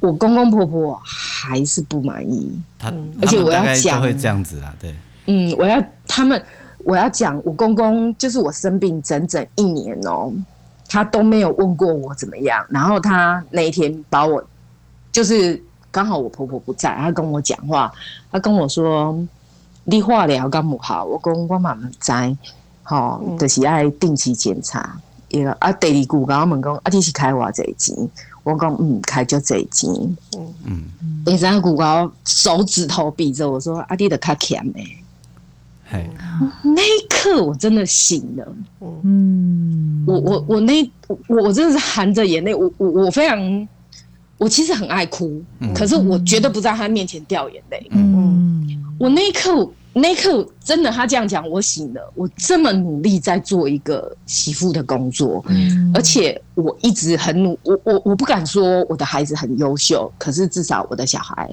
[0.00, 2.52] 我公公婆婆还是不满意。
[2.78, 4.94] 他，而且我要讲会这样子啊，对，
[5.26, 6.42] 嗯，我要他们。
[6.82, 10.32] 我要讲，我公公就是我生病整整一年哦，
[10.88, 12.64] 他都没有问过我怎么样。
[12.70, 14.42] 然后他那一天把我，
[15.12, 17.92] 就是刚好我婆婆不在，他跟我讲话，
[18.32, 19.14] 他跟我说
[19.84, 22.34] ：“你化疗干不好。”我公公妈妈在，
[22.82, 24.98] 好，就是爱定期检查。
[25.28, 27.94] 一个啊，第二句跟我问讲，啊，你是开偌济钱？
[28.42, 29.90] 我讲嗯，开就这钱。
[30.36, 30.84] 嗯嗯，
[31.24, 34.96] 第三句我手指头比着我说：“啊，你得卡欠诶。”
[36.62, 38.56] 那一刻我真的醒了。
[39.02, 43.68] 嗯，我我我那我我真的是含着眼泪，我我我非常，
[44.38, 47.84] 我其实很爱哭，嗯、可是我绝对不在他面前掉眼泪。
[47.90, 48.64] 嗯，
[49.00, 52.12] 我那一刻那一刻真的，他这样讲，我醒了。
[52.14, 61.50] 我这么努力在做一个媳妇的工作，嗯、而且我一直很努，我我我不敢说我的孩子很优秀，可是至少我的小孩。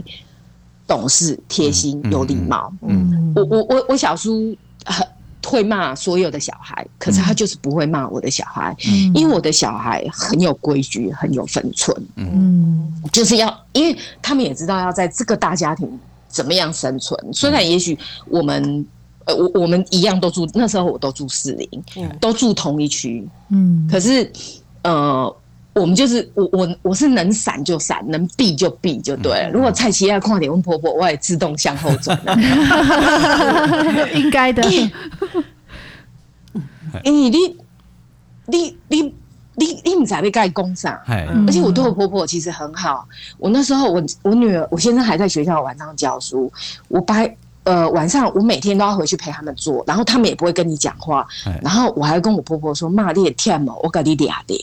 [0.86, 2.71] 懂事、贴心、有礼貌。
[2.82, 5.06] 嗯，我我我我小叔很
[5.43, 11.93] 会骂所有的小孩，可是他就是不会骂我的小孩，嗯、因为我的小孩很有规矩，很有分寸。
[12.15, 17.19] 嗯，就是要，因为他们也知道要在这个大家庭怎么样生存。
[17.33, 18.85] 虽然也许我们，
[19.25, 21.69] 呃，我我们一样都住，那时候我都住四零，
[22.19, 23.27] 都住同一区。
[23.49, 24.31] 嗯，可是，
[24.83, 25.35] 呃。
[25.77, 29.51] 我们就是我我我是能闪就闪，能避就避就对了。
[29.51, 32.19] 如果蔡奇要快点问婆婆，我也自动向后转。
[34.15, 34.63] 应该的。
[34.63, 34.91] 哎，
[37.03, 37.55] 你你
[38.47, 39.13] 你你
[39.60, 40.96] 你你唔知被盖公上，
[41.48, 43.08] 而且我对我婆婆其实很好。
[43.39, 46.52] 我那时候我我女儿，我先生还在学校晚上教书，
[46.88, 51.28] 我白呃晚上我每天都要回去陪他们做，然后他们也不会跟你讲话。
[51.63, 54.60] 然后我还跟我婆婆说：“妈，你也忝哦，我给你俩点。”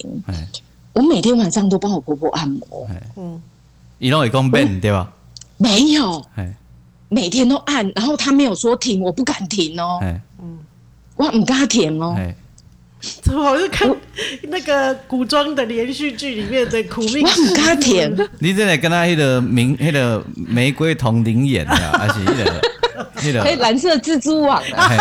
[0.95, 3.43] 我每天晚上都帮我婆婆按摩，嗯，
[3.99, 5.13] 你拢会讲变对吧？
[5.57, 6.25] 没有，
[7.09, 9.99] 每天都按，然后他没有说停，我不敢停哦，
[10.41, 10.59] 嗯，
[11.17, 12.17] 我唔敢停哦，
[13.23, 13.89] 怎么好像看
[14.49, 18.29] 那个古装的连续剧里面的苦命，我唔敢停。
[18.39, 22.61] 你真的跟他迄个名迄个玫瑰瞳铃眼啊， 还是那个？
[23.43, 24.95] 可以蓝色蜘蛛网啊，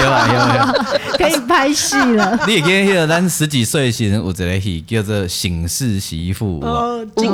[0.00, 0.74] 有啊有啊
[1.10, 2.38] 有， 可以拍戏了。
[2.46, 7.30] 你也记得，那咱十几岁时有一个戏叫做《醒世媳妇》哦，金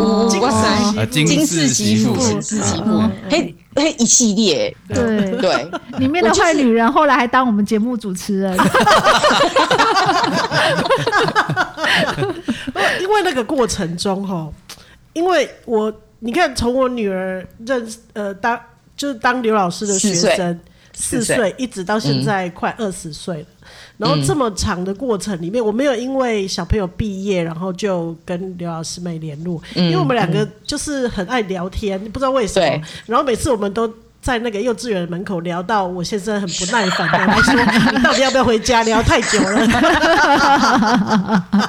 [1.11, 8.57] 金金氏媳妇，金氏媳妇，嘿嘿一系列，对对，里面的坏女人后来还当我们节目主持人。
[13.01, 14.49] 因为那个过程中哈，
[15.13, 18.59] 因为我你看，从我女儿认识呃当。
[18.95, 20.61] 就是当刘老师的学生，
[20.95, 23.47] 四岁一直到现在快二十岁了。
[23.99, 32.67] 然后这么长的过程里面，我没有因为小朋友毕业，然后就跟刘老师没联络，因为我们两个就是很爱聊天，不知道为什么。
[33.07, 33.89] 然后每次我们都
[34.21, 37.55] 在那个幼稚园门口聊到我先生很不耐烦的来说：
[37.97, 38.83] “你到底要不要回家？
[38.83, 39.67] 聊太久了。”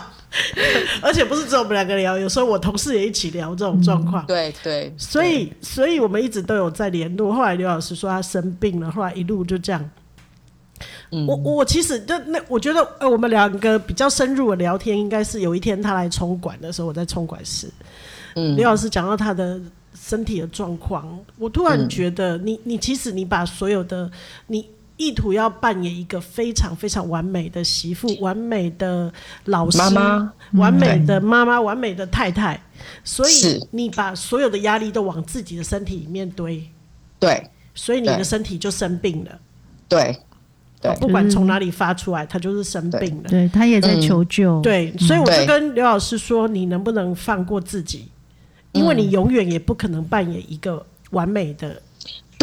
[1.02, 4.26] 而且不是只有我们两个聊，有时候我同事也一起聊这种状况。
[4.26, 7.32] 对对，所以所以我们一直都有在联络。
[7.32, 9.90] 后来刘老师说他生病了，后来一路就这样。
[11.12, 17.70] 嗯、我我其实就那我觉得，呃，我们两个比较深入的聊天，应该是有一天他来冲管的时候，我在冲管室。
[18.36, 19.62] 嗯，刘老师讲到他的
[19.94, 24.10] 身体的状况，我突然觉得你，你你其实你把所有的
[24.48, 24.68] 你。
[24.98, 29.12] 意图要扮演一个非常非常完美的媳妇、完美的
[29.46, 32.62] 老师、妈妈、完美的妈妈、完美的太太，
[33.04, 36.64] 所以你把所有的压力都往自己的身体里面堆，
[37.20, 39.40] 对，所以你的身体就生病了，
[39.90, 40.16] 对，
[40.80, 48.10] 对，不管从哪里发出来，他就是生病了，对，他也在求救，对，所以我就跟刘老师说，你能不能放过自己？
[48.74, 51.82] 因为你永远也不可能扮演一个完美的。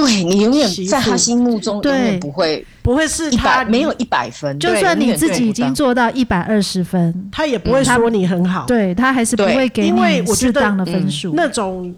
[0.01, 8.65] 对，你永远在他心目中永远不会不会是他没有一百分，就算你自己已经做到一百二十分，他也不会说你很好。
[8.67, 11.35] 对，他还是不会给你适当的分数。
[11.35, 11.95] 那种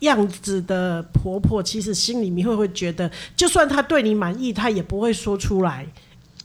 [0.00, 5.86] 样子的婆婆，其实心里面会会觉得，就算她对你满意，她也不会说出来，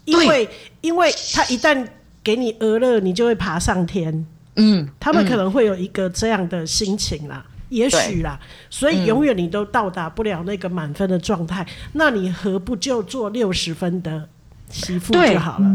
[0.06, 0.50] 因为
[0.82, 1.86] 因为他一旦
[2.24, 4.26] 给你鹅乐，你就会爬上天。
[4.56, 7.46] 嗯，他们可能会有一个这样的心情啦。
[7.74, 14.30] 也许啦，所以永远你都到达不了那个满分的状态，嗯，那你何不就做六十分的
[14.70, 15.66] 媳妇就好了？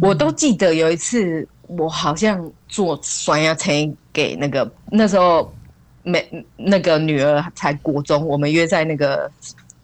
[0.00, 3.70] 我都记得有一次，我好像做酸压车
[4.12, 5.52] 给那个那时候
[6.02, 9.30] 没那个女儿才国中，我们约在那个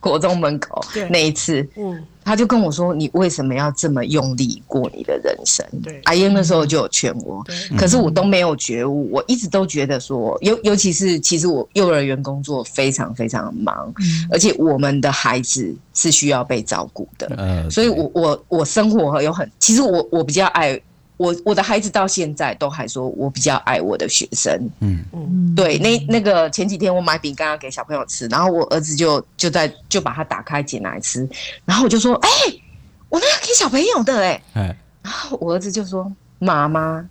[0.03, 2.05] 国中门口那一次，嗯。
[2.25, 7.45] 他就跟我说：“你为什么要这么用力过你的人生？”对，阿英那时候就有劝我，
[7.77, 9.11] 可是我都没有觉悟。
[9.11, 20.81] 我一直都觉得说，尤尤其是其实我幼儿园工作非常非常忙，嗯、而且我们的孩子是需要被照顾的，嗯、所以我我我生活有很，其实我我比较爱。
[21.23, 25.05] 我我的孩子到现在都还说我比较爱我的学生，嗯。
[25.13, 31.29] 嗯，对，那那个前几天我买饼干要给小朋友吃，然后我儿子就就在就把它打开捡来吃，
[31.65, 32.63] 然后我就说，哎、欸，
[33.09, 37.05] 我那要给小朋友的、欸，哎，然后我儿子就说，妈妈，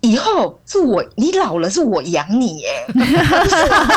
[0.00, 3.44] 以后是我你老了是我养你、欸，哎，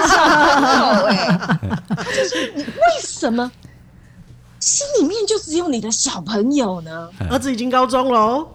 [0.10, 0.18] 小
[0.60, 3.52] 朋友、欸，哎， 就是你为什么？
[4.68, 7.10] 心里面就只有你的小朋友呢？
[7.30, 8.46] 儿子已经高中了，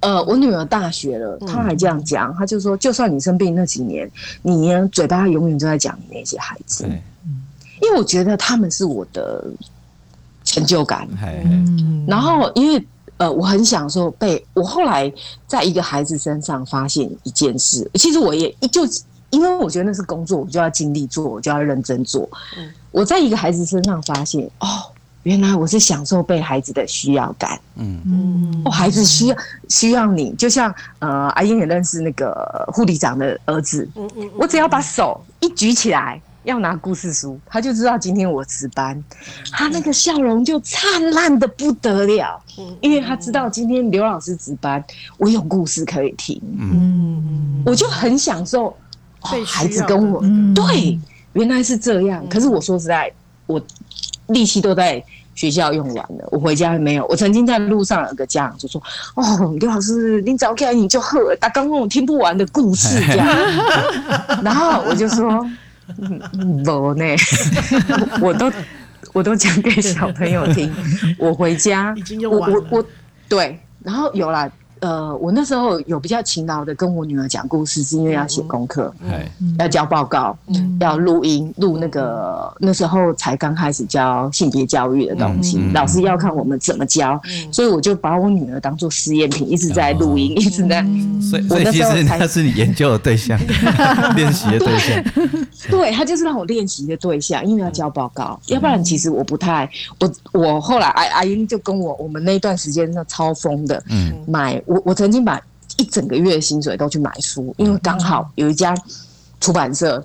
[0.00, 4.10] 呃，我女儿大学了，她还这样讲，她就说，就算你生病那几年，
[4.42, 6.84] 你嘴巴永远都在讲你那些孩子，
[7.80, 9.42] 因为我觉得他们是我的
[10.44, 11.08] 成就感。
[12.06, 12.86] 然后，因为
[13.16, 15.10] 呃，我很享受被我后来
[15.46, 18.82] 在一个孩子身上发现一件事，其实我也就
[19.32, 22.28] 因为我觉得那是工作，我就要尽力做，我就要认真做。
[22.90, 24.66] 我在一个孩子身上发现，哦，
[25.22, 27.58] 原来我是享受被孩子的需要感。
[27.76, 29.36] 嗯嗯，哦，孩子需要
[29.70, 33.88] 需要你，就像呃，阿英也认识那个护理长的儿子。
[33.96, 39.02] 嗯嗯，我只要把手一举起来，要拿故事书，他就知道今天我值班，
[39.50, 42.38] 他那个笑容就灿烂的不得了。
[42.58, 44.84] 嗯，因为他知道今天刘老师值班，
[45.16, 46.38] 我有故事可以听。
[46.58, 48.76] 嗯，我就很享受。
[49.24, 50.22] 哦，孩子跟我
[50.54, 50.98] 对，
[51.34, 52.26] 原来是这样。
[52.28, 53.12] 可是我说实在，
[53.46, 53.60] 我。
[54.28, 55.02] 力气都在
[55.34, 57.04] 学校用完了，我回家没有。
[57.08, 58.80] 我曾经在路上有个家长就说
[59.16, 63.26] ：“哦，刘老师，你早起来你就喝，打刚刚我听不完的故事这样。
[64.42, 65.44] ”然后我就说
[66.64, 67.04] ：“不呢，
[68.22, 68.50] 我都
[69.12, 70.72] 我都讲给小朋友听。
[71.18, 71.94] 我回家，
[72.30, 72.84] 我我我
[73.28, 74.50] 对，然后有了。”
[74.82, 90.84] 呃，我那时候有比较勤劳的跟我女儿讲故事，是因为要写功课，嗯、要交报告，嗯、要录音，录那个那时候才刚开始教性别教育的东西，嗯、老师要看我们怎么教，嗯、所以我就把我女儿当做试验品，一直在录音，哦、一直在。
[91.30, 93.38] 所以，所以其实那是你研究的对象，
[94.16, 95.00] 练习的对象。
[95.70, 99.70] 对，他就是让我练习的对象，因为要交报告，要不然其实我不太，
[100.00, 104.60] 我我后来阿阿英就跟我，我们那段时间那超疯的，嗯，买。
[104.72, 105.38] 我我曾经把
[105.76, 108.74] 一整个月的薪水都去买书，因为刚好有一家
[109.38, 110.02] 出版社，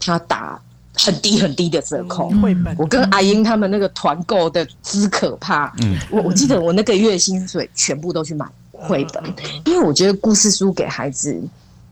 [0.00, 0.58] 他打
[0.94, 2.30] 很低很低的折扣。
[2.30, 5.70] 绘本，我跟阿英他们那个团购的之可怕。
[5.82, 9.22] 嗯，我我记得我那个月薪水全部都去买绘本，
[9.66, 11.38] 因为我觉得故事书给孩子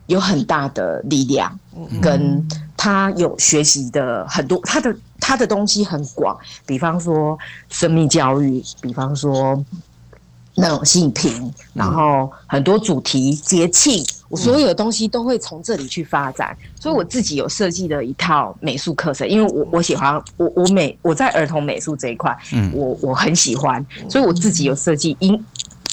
[0.07, 1.59] 有很大的力量，
[2.01, 7.37] 跟他有学习的很多，他的他的东西很广，比方说
[7.69, 9.63] 生命教育，比方说。
[10.57, 16.55] 那种性平，然后很多主题节庆，我所有的东西都会从这里去发展。
[16.79, 25.45] 所以我自己有设计的一套美术课程，因为我我喜欢我我美我在儿童美术这一块，嗯，我我很喜欢，所以我自己有设计，因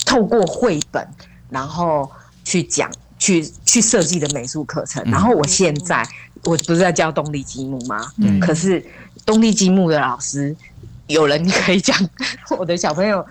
[0.07, 1.05] 透过绘本，
[1.51, 2.09] 然后
[2.45, 2.89] 去讲
[3.19, 5.03] 去去设计的美术课程。
[5.11, 6.07] 然后我现在
[6.45, 8.07] 我不是在教动力积木吗？
[8.19, 8.85] 嗯，可是
[9.27, 10.55] 动力积木的老师
[11.09, 11.97] 有人可以讲
[12.57, 13.27] 我的小朋友。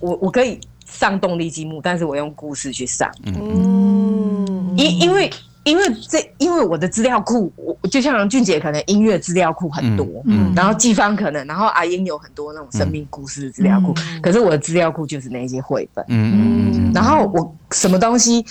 [0.00, 3.10] 我我可以上动力积木，但是我用故事去上。
[3.24, 5.30] 嗯，因因为
[5.64, 16.04] 因为这因为我的资料库，我就像俊杰可能音乐资料库很多，嗯，然后季芳可能，然后阿英有很多那种生命故事的资料库，嗯、可是我的资料库就是那些绘本。
[16.08, 18.44] 嗯嗯，然后我什么东西？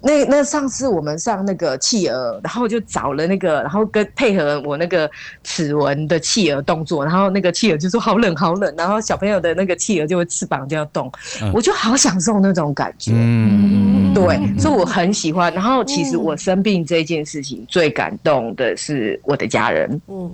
[0.00, 5.10] 那那上次我们上那个企鹅，然后就找了那个，然后跟配合我那个
[5.42, 11.10] 齿纹的企鹅动作，然后那个企鹅就说好冷好冷，然后小朋友的那个企鹅就会翅膀就要动，
[11.42, 15.52] 嗯、我就好享受那种感觉，嗯，对，所以我很喜欢。
[15.52, 20.30] 然后其实我生病这件事情最感动的是我的家人，嗯，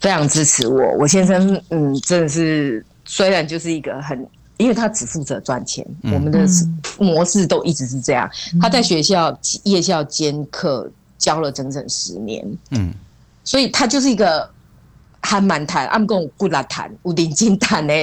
[0.00, 0.92] 非常支持我。
[0.98, 4.26] 我先生，嗯，真的是虽然就是一个很。
[4.58, 6.46] 因为他只负责赚钱，嗯、我们的
[6.98, 8.28] 模式都一直是这样。
[8.54, 12.92] 嗯、他在学校夜校兼课教了整整十年，嗯，
[13.44, 14.48] 所以他就是一个
[15.20, 17.94] 还蛮谈，按跟我过来谈，五点金谈的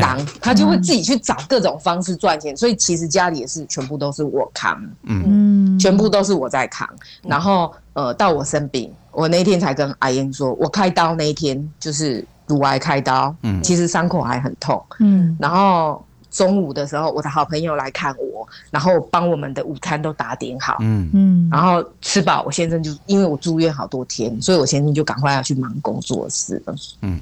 [0.00, 2.56] 狼，他就会自己去找各种方式赚钱。
[2.56, 6.88] 所以其实家里也是全部都是我扛，嗯，全部都是我在扛。
[7.22, 12.24] 然后呃，到我生病，我那天才跟阿英说，我开刀那一天就是。
[12.48, 21.08] 乳癌开刀，嗯，其实伤口还很痛，嗯，然后中午的时候，我的好朋友来看我，然后帮我们的午餐都打点好，嗯。
[21.14, 27.18] 嗯，然后吃饱，我先生就因为我住院好多天，所以我先生就赶快要去忙工作事了，嗯，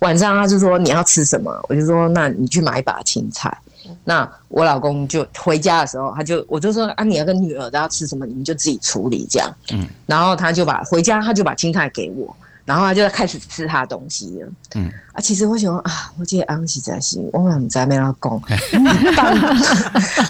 [0.00, 3.56] 晚上他就说你要吃什么，我就说那你去买一把青菜，
[4.04, 12.34] 那我老公就回家的时候，他就我就说啊，你要跟女儿都要吃什么，你们就自己处理这样，嗯，然后他就把回家他就把青菜给我。
[12.64, 14.48] 然后他就开始吃他的东西了。
[14.74, 18.42] 嗯啊，其实我想啊，我这个安是在是，我唔知咩啦讲。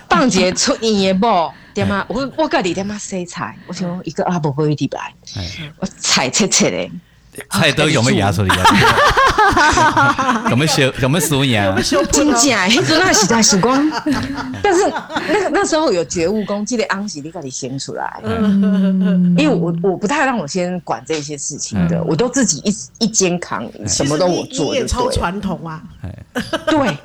[0.08, 1.26] 放 节出营业不？
[1.72, 2.04] 点啊？
[2.08, 3.56] 我我家里点啊洗菜？
[3.66, 5.14] 我想一个阿伯可以点来，
[5.78, 6.90] 我菜切切的。
[7.50, 8.56] 菜都有没有压出来？
[10.50, 10.92] 有没有修？
[11.00, 11.60] 有没有输赢？
[12.12, 12.66] 真假？
[12.66, 13.90] 那时候实在时光，
[14.62, 14.84] 但是
[15.28, 18.20] 那个那时候有觉悟，功记得安喜你赶紧先出来。
[19.36, 24.86] 因为我我不太让我先管这些事情的，我都自己一一肩扛，什么都我做的。
[24.86, 25.82] 超传统啊！
[26.66, 26.96] 对。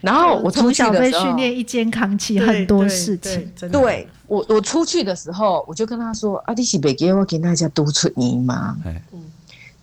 [0.00, 3.46] 然后我从小被训练一肩扛起很多事情。
[3.70, 8.74] 对我我出去的时候，我就跟他说：“啊，你是别给我给大家督促你吗？”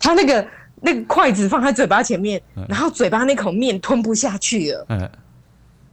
[0.04, 0.46] 他那个
[0.82, 4.86] 那个筷子放在嘴巴前面，然后嘴巴那口面吞不下去了。
[4.90, 5.10] 嗯，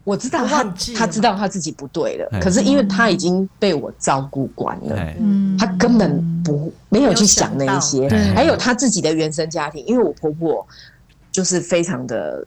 [0.03, 0.64] 我知道他
[0.95, 8.09] 他知道他自己不对了，可是因为他已经被我照顾惯了，嗯，他根本不没有去想那一些。
[8.36, 10.68] 还有他自己的原生家庭，因为我婆婆
[11.32, 12.45] 就是非常的。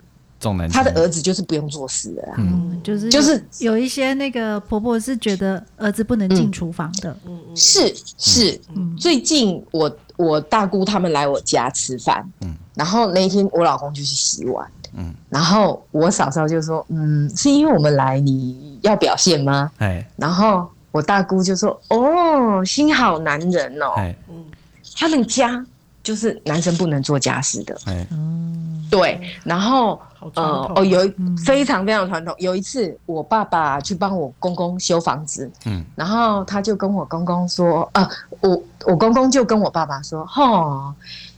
[0.71, 7.91] 他的儿子就是不用做事的，嗯，就是就是有一些那个婆婆是觉得儿子不能进厨房的，嗯，是。
[8.19, 19.71] 是，嗯，最近我我大姑他们来我家吃饭，嗯，然后那一天我老公就去洗碗，嗯，然后我嫂嫂就说，嗯，是因为我们来你要表现吗？
[19.79, 23.93] 哎，然后我大姑就说，哦，心好男人哦，
[24.29, 24.45] 嗯，
[24.97, 25.65] 他们家
[26.05, 30.01] 就是男生不能做家事的，哎，嗯，对，然后。
[30.37, 31.01] 呃哦，有
[31.45, 32.35] 非常非常传统。
[32.39, 38.09] 嗯、有一次，我爸爸去帮我公公修房子，嗯，然后他就跟我公公说，呃，
[38.41, 40.95] 我我公公就跟我爸爸说，吼，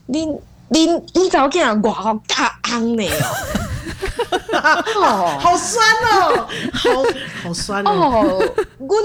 [0.06, 0.24] 你
[0.68, 3.02] 你你早起来我 好大安呢，
[4.94, 6.90] 哦， 好酸哦，好
[7.42, 8.38] 好酸哦，
[8.78, 8.96] 我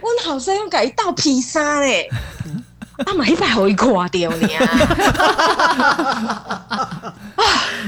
[0.00, 2.08] 我好像要改一道披萨嘞，
[3.06, 4.48] 阿妈一百好一垮掉呢，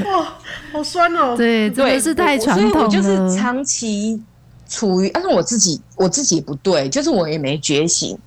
[0.04, 0.26] 哇。
[0.72, 1.34] 好酸哦！
[1.38, 2.72] 对，真的是太传统了。
[2.72, 4.20] 所以我就是长期
[4.68, 8.18] 处于，但是我自己我自己也不对，就是我也没觉醒，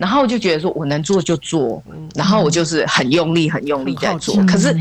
[0.00, 1.82] 然后就觉得说我能做就做，
[2.14, 4.74] 然后我就是很用力很用力在做，可是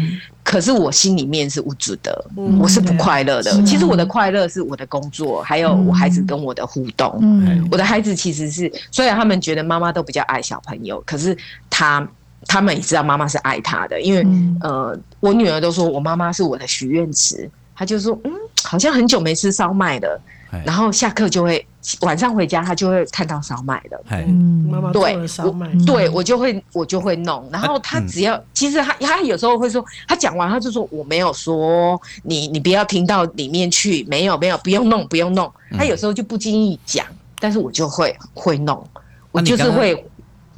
[0.43, 2.25] 可是我心里面是无助的，
[2.57, 3.51] 我是不快乐的。
[3.63, 7.21] 其实我的快乐是我的工作，还有我孩子跟我的互动。
[7.69, 11.37] 我的孩子其实是虽然他们觉得妈妈都比较爱小朋友，可是
[11.69, 12.07] 他。
[12.47, 18.31] 他们也知道妈妈是爱他的，因为、嗯、呃，我女儿都说我妈妈是我的许愿池，她就说嗯，
[18.63, 21.65] 好像很久没吃烧麦了，嘿然后下课就会
[22.01, 37.05] 晚上回家，他就会看到烧麦的，嗯，妈妈做了烧麦，对我就会我就会弄，然后他只要、嗯、其实他他有时候会说，他讲完他就说我没有说你你不要听到里面去，没有没有不用弄不用弄，他有时候就不经意讲，
[37.39, 38.85] 但是我就会会弄，
[39.31, 40.05] 我就是会。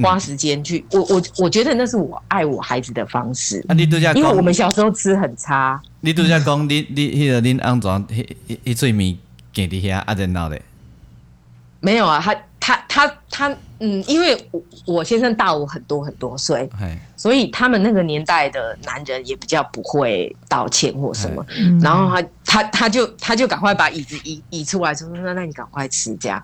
[0.02, 3.64] 花时间去，我我我觉得那是我爱我孩子的方式。
[3.68, 5.80] 啊，你都在，因为我们小时候吃很差。
[6.00, 8.26] 你都在讲，你你迄个恁安怎，迄
[8.66, 9.16] 迄嘴面
[9.54, 10.14] 夹伫遐啊？
[10.14, 10.62] 然后咧，
[11.80, 13.50] 没有啊，他他他他，
[13.80, 16.70] 嗯，因为我我先生大我很多很多岁，
[17.16, 21.46] 所以他们那个年代的男人也比较不会道歉或什么。
[21.82, 26.42] 然后他他他就他就赶快把椅子移移出来，说那那你赶快吃这样。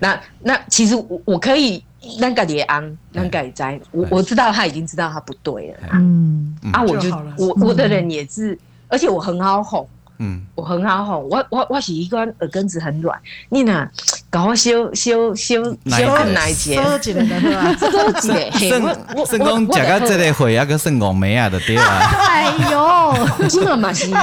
[0.00, 1.84] 那那其实我我可以。
[2.20, 5.88] 那个也安，那个也在，我我知道他已经知道他不对了。
[5.94, 9.84] 嗯，啊，我就我我的人也是，而且我很好哄。
[10.18, 11.28] 嗯，我很好哄。
[11.28, 13.18] 我我我是一个耳根子很软，
[13.50, 13.88] 你呢，
[14.30, 16.82] 搞我修修修修哪一节？
[16.82, 17.76] 收起来的是吧？
[17.78, 18.50] 收起来。
[18.80, 21.84] 我我我讲到这个会啊，个算五梅啊的对啊。
[22.28, 24.14] 哎呦，金马马西，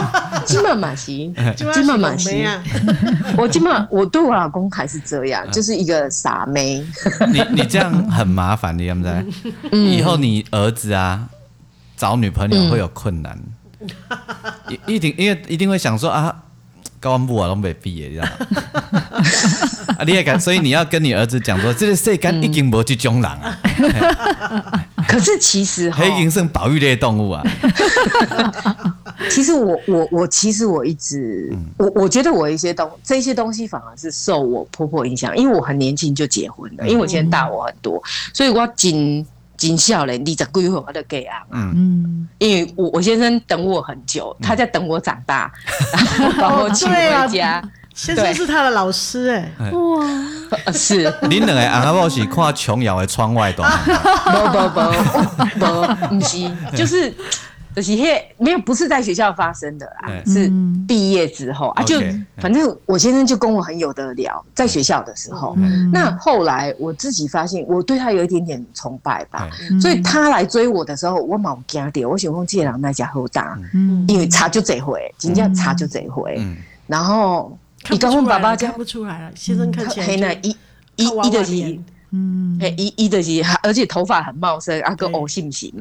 [0.46, 2.46] 金马马西，金马马西。
[3.38, 6.84] 我金马，我对我老公还是这样，就是一个傻妹。
[7.32, 9.78] 你你这样很麻烦，你知不知？
[9.78, 11.28] 以后你儿子啊
[11.96, 13.38] 找女朋友会有困难。
[14.88, 16.36] 一一定因为一定会想说啊，
[17.00, 18.32] 高安部啊都没毕业，你知道吗？
[19.98, 23.60] 啊，你也敢，所以你要跟你儿子讲说，这个世间已经无这种人啊。
[25.08, 27.44] 可是其实黑银是保育类动物啊。
[29.30, 38.02] 其实我我我其实我一直我我觉得我一些东这些东西反而是受我婆婆影响，因为我很年轻就结婚了，因为我现在大我很多，
[38.34, 39.26] 所以我仅。
[39.58, 45.52] 尽笑嘞，你在规划我就给啊，嗯，因为我我先生等我很久，他在等我长大，
[46.20, 47.64] 然后把我娶回家。
[47.96, 50.04] 先生是他的老师哎，哇，
[50.74, 51.06] 是。
[51.22, 53.64] 恁两个阿伯是看琼瑶的窗外的，
[54.26, 54.82] 不不不
[55.60, 57.14] 不，不是，就是。
[57.76, 57.92] 就是
[58.38, 60.52] 没有，不是在学校发生的啊，是
[60.88, 62.00] 毕业之后啊，就
[62.38, 65.56] 反正我先生就跟我很有得聊，在学校的时候。
[65.92, 69.50] 那后来我自己发现，我对他有一点点崇拜吧，
[69.82, 72.06] 所以他来追我的时候，我蛮惊的。
[72.06, 73.58] 我喜欢借狼那家好大，
[74.08, 76.40] 因为差就这回，真正差就这回。
[76.86, 77.58] 然后
[77.90, 80.56] 你刚问爸爸看不出来了，先生看起来那一
[80.96, 81.80] 一一的是，
[82.12, 85.74] 嗯，一一的是，而且头发很茂盛，啊个偶性型，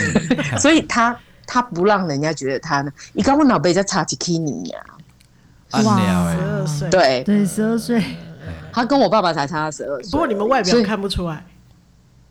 [0.58, 1.16] 所以他。
[1.48, 4.78] 他不让人家觉得他呢，你刚我老辈在差几 K 你呀？
[5.82, 5.98] 哇，
[6.30, 8.04] 十二岁，对对，十二岁，
[8.70, 10.10] 他跟我爸爸才差十二岁。
[10.10, 11.42] 不过你们外表看不出来，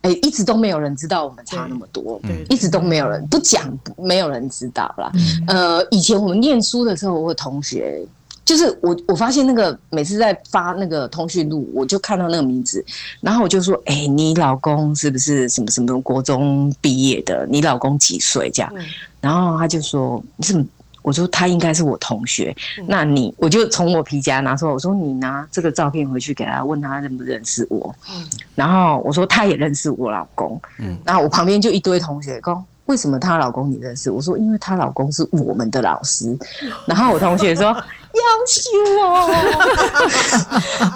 [0.02, 5.10] 哎，一直都没有人知道我们差那么多，对，一直都没有人不讲，没有人知道啦。
[5.48, 8.06] 呃，以前我们念书的时候，我同学。
[8.44, 12.82] 就是我，我发现那个每次在发那个通讯录，我就看到那个名字，
[13.20, 17.46] 然后我就说：“哎、欸，你老公是不是什么什么国中毕业的？
[17.50, 18.82] 你老公几岁？”这样，嗯、
[19.20, 20.64] 然后他就说：“怎么。”
[21.00, 22.54] 我说：“他应该是我同学。
[22.78, 32.62] 嗯”那你，我就从我皮夹拿出来，我说：“你拿这个照片回去给他，问他认不认识我。”嗯，然后我说：“他也认识我老公。”嗯，然后我旁边就一堆同学说。
[32.86, 34.10] 为什么她老公你认识？
[34.10, 36.34] 我说因为她老公是我们的老师。
[36.88, 37.76] 然后我同学说
[38.20, 38.60] 要修
[39.02, 39.06] 哦，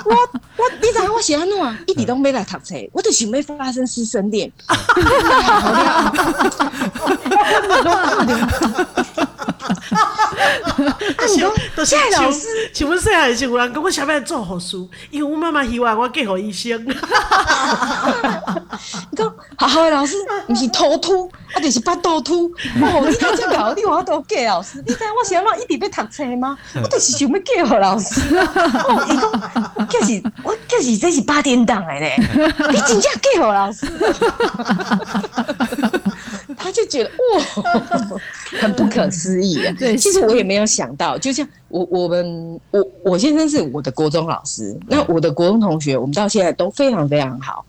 [0.05, 0.11] 我
[0.57, 1.77] 我你知道我写安怎啊？
[1.87, 4.53] 一点都没来读册，我就想要发生师生恋。
[11.75, 14.77] 都是老师，请问谁还是有人跟我下面做护士？
[15.11, 16.85] 因为我妈妈希望我嫁给医生。
[19.11, 20.17] 你讲好好的老师，
[20.47, 22.47] 不是头秃，啊，就是巴肚秃。
[22.81, 24.83] 哦，你看这个，你话都嫁老师？
[24.87, 26.57] 你知我想要一直要读册吗？
[26.75, 28.21] 我就是想要嫁给老师。
[28.37, 32.17] 哦，伊讲，这是我这是这是八点档的嘞，
[32.71, 33.87] 你真正嫁给老师？
[36.63, 37.73] 他就觉得哇，
[38.61, 39.75] 很不可思议啊！
[39.79, 47.65] 对，其实我也没有想到，就像我我们我我先生是我的国中老师，那我的国中同学，我们到现在都非常非常好。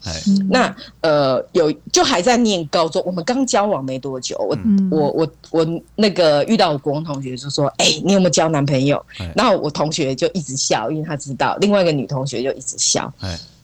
[0.49, 4.57] 那呃，有就还在念高中，我们刚交往没多久，我
[4.91, 9.03] 我我我那个遇到我国中同学就说：“哎，你有没有交男朋友？”
[9.35, 13.11] 然后我同学就一直笑，因为他知道另外一个女同学就一直笑。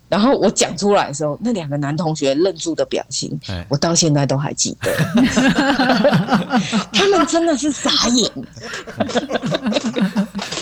[0.10, 3.40] 然后我讲出来的时候，那两个男同学愣住的表情，
[3.70, 4.92] 我到现在都还记得。
[6.92, 8.32] 他们真的是傻眼，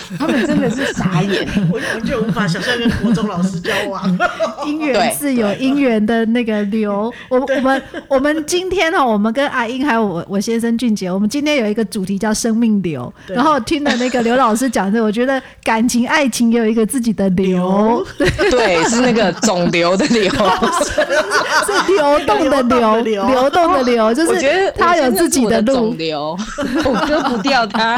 [0.19, 1.47] 他们真的是傻眼。
[1.71, 4.17] 我完全无法想象跟国中老师交往。
[4.65, 7.11] 姻缘是有姻缘的那个流。
[7.29, 13.11] 我我们我们今天哈，我们跟阿英还有我我先生俊杰，我们今天有一个主题叫生命流。
[13.27, 18.05] 然后听了那个刘老师讲的，我觉得感情爱情也有一个自己的流。
[18.17, 19.33] 对，是那个。
[19.47, 25.73] 肿瘤的流是流动的流，流动的流，就是我觉得他有自己的路。
[25.73, 26.37] 肿瘤，
[26.83, 27.97] 我割不掉他。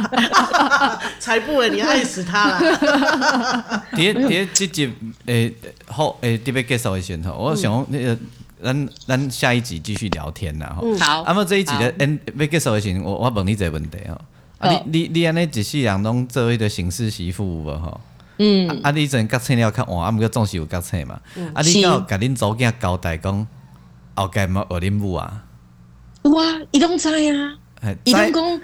[1.18, 3.84] 才不会，你爱死他了。
[3.96, 4.94] 第第这集
[5.26, 5.54] 诶
[5.88, 7.34] 好诶，特别介绍一下吼。
[7.38, 8.18] 我想那个
[8.64, 10.82] 咱咱下一集继续聊天呐哈。
[11.00, 11.24] 好。
[11.28, 14.20] 那么这一集的诶，要介绍一下，我我问你一个问题吼。
[14.60, 18.02] 啊，你你你安尼一世人拢做迄个形式媳妇无吼？
[18.40, 21.20] 嗯，啊，你阵觉醒了较晚，啊，毋过总是有觉醒嘛。
[21.36, 23.48] 嗯、啊，你到甲恁祖囝交代讲，
[24.16, 25.44] 后盖嘛学恁母啊？
[26.24, 27.58] 有啊，伊拢知啊。
[28.04, 28.62] 伊拢讲，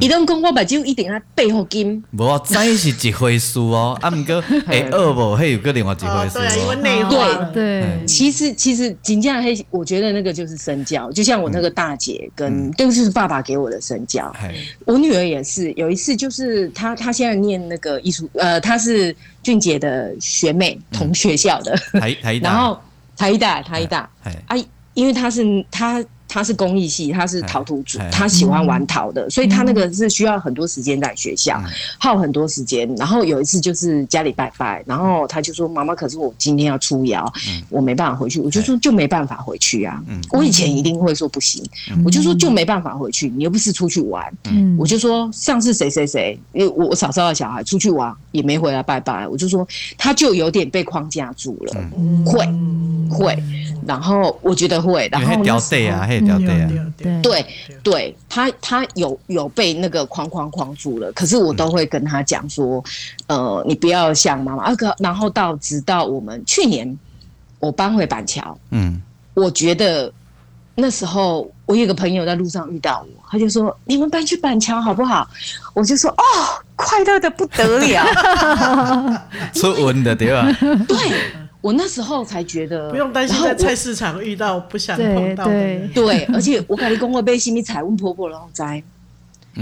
[0.00, 2.02] 伊拢讲，我目睭一定爱背后金。
[2.10, 6.38] 无啊，知是一回事哦， 啊，毋过 会学无，迄有个另外一回事。
[6.38, 7.44] 对，因为内化。
[7.52, 11.10] 对，其实其实真正迄，我觉得那个就是身教。
[11.12, 14.30] 就像我那个大姐跟，这个就是爸爸给我的身教。
[14.84, 21.74] 我女儿也是，有一次就是她，她现在念那个艺术，呃，她是俊杰的学妹，同学校的。
[21.98, 22.50] 台台大。
[22.52, 22.78] 然后
[23.16, 24.08] 台大台大。
[24.46, 24.56] 啊，
[24.92, 26.04] 因为她是她。
[26.28, 31.60] 他是工艺系，他是陶土组，他喜欢玩陶的，所以他那个是需要很多时间在学校，
[31.98, 32.88] 耗很多时间。
[32.96, 37.32] 然后有一次就是家里拜拜，然后他就说：“妈妈，可是我今天要出窑，
[37.70, 41.64] 我没办法回去。”我就说：“就没办法回去啊！”我以前一定会说不行，
[42.04, 43.28] 我就说就没办法回去。
[43.30, 44.24] 你又不是出去玩，
[44.78, 49.66] 我就说上次谁谁谁，因为我我嫂嫂的小孩出去玩也没回来拜拜，我就说
[49.96, 51.74] 他就有点被框架住了，
[52.24, 52.46] 会
[53.10, 53.42] 会。
[53.86, 56.17] 然后我觉得会，然后对
[57.22, 57.46] 对
[57.82, 62.82] 对，他他有有被那个框框框住了，可是我都会跟他讲说，
[63.26, 64.64] 呃，你不要像妈妈。
[64.64, 66.98] 啊，可然后到直到我们去年
[67.58, 69.00] 我搬回板桥，嗯，
[69.34, 70.12] 我觉得
[70.74, 75.28] 那时候我有个朋友在路上遇到我，他就说你们搬去板桥好不好？
[75.74, 76.22] 我就说哦，
[76.76, 79.22] 快乐的不得了，
[79.54, 80.48] 出文的对吧？
[80.86, 80.96] 对。
[81.60, 85.90] 我那时候才觉得不用担心在菜市场遇到不想碰到的人。
[85.92, 88.62] 对，而且我跟你讲，我被什么彩问婆婆拢知，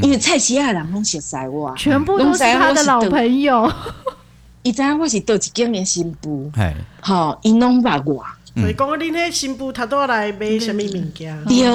[0.03, 3.72] 因为菜市场人拢熟悉我，全部都是他的老朋友。
[4.62, 6.51] 伊知影我是倒一间的新妇，
[7.01, 8.24] 好，伊拢捌我。
[8.55, 11.44] 所以讲，恁那新妇他都来买什么物件？
[11.44, 11.66] 对，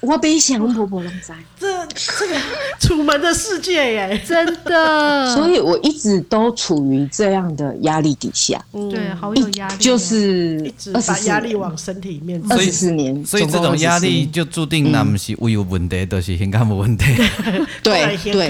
[0.00, 1.32] 我被想婆婆拢知。
[1.58, 2.40] 这这个
[2.78, 5.34] 楚门的世界耶，真的。
[5.34, 8.62] 所以我一直都处于这样的压力底下。
[8.72, 9.76] 对，好有压力。
[9.78, 12.42] 就是一直把压力往身体里面。
[12.48, 17.04] 二十四年，所以这种压力就注定那不是胃有问题，都是心肝有问题。
[17.82, 18.48] 对对，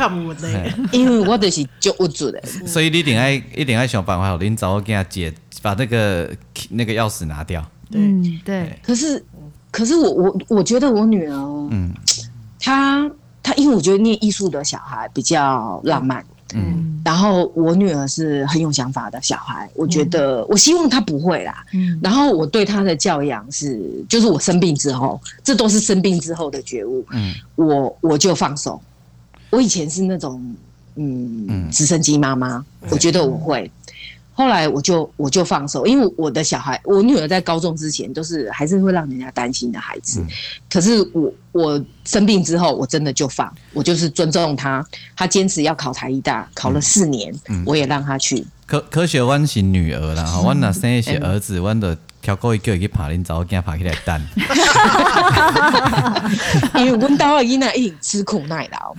[0.93, 2.43] 因为我就是就无助的。
[2.67, 5.33] 所以你一定要一定要想办法，你找我给他解。
[5.63, 6.31] 把那个
[6.71, 7.65] 那个钥匙拿掉。
[7.91, 8.79] 嗯，对。
[8.85, 9.25] 可是，
[9.73, 11.35] 可是我我我觉得我女儿，
[11.73, 11.93] 嗯，
[12.61, 13.11] 她
[13.47, 21.97] 她因为我觉得念艺术的小孩比较浪漫，嗯，然后我女儿是很有想法的小孩，我觉得我希望她不会啦，嗯。
[22.03, 28.83] 然后我对她的教养是，就是我生病之后，这都是生病之后的觉悟，嗯，我我就放手。
[29.51, 30.57] 我以前是那种，
[30.97, 33.71] 嗯，直升机妈妈，我觉得我会。
[34.37, 40.21] 后来我就我就放手，因为我的小孩，我女儿在高中之前都是还是会让人家担心的孩子。
[40.21, 40.29] 嗯、
[40.69, 48.47] 可是我我生病之后，我真的就放，我就是尊重她，她坚持要考台医大，考了四年，嗯、我也让她去。
[48.67, 54.21] 科科学弯行女儿啦，弯那生一些儿子，我就挑过一个去爬林，找我惊爬起来等。
[56.75, 58.93] 因为阮兜的囡仔已经吃苦耐劳。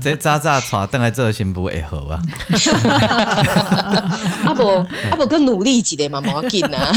[0.00, 2.18] 这早早带等来做新妇会好啊。
[4.46, 4.86] 啊不啊
[5.18, 6.90] 不，更努力一点嘛，无要紧啊。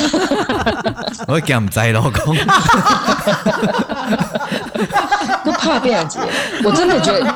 [1.27, 2.37] 我惊唔知老公。
[5.43, 6.19] 我怕变样子，
[6.63, 7.35] 我真的觉得。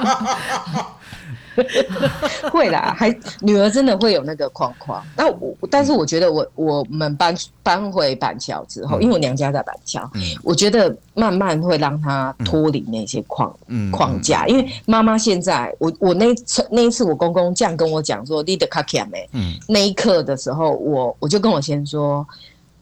[2.51, 5.03] 会啦，还女儿真的会有那个框框。
[5.15, 14.47] 那我，但是我觉得我我们搬搬回板桥之后，因为我娘家在板桥，嗯、我觉得慢慢会让她脱离那些框、嗯、框架。
[14.47, 19.29] 因为妈妈现在，我我那次那一次，我公公这样跟我讲说，你的卡卡没？
[19.33, 22.25] 嗯，那一刻的时候，我我就跟我先说，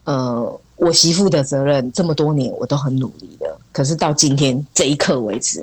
[0.04, 5.62] 呃，我媳妇的责任这么多年我都很努力的，可是到今天这一刻为止，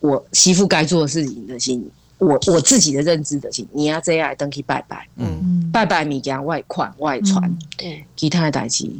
[0.00, 1.90] 我媳妇该做的事情的心。
[2.24, 8.90] 我我自己的认知的是，你要这样登去拜拜，嗯，拜拜物件外款外传，对，其他的代志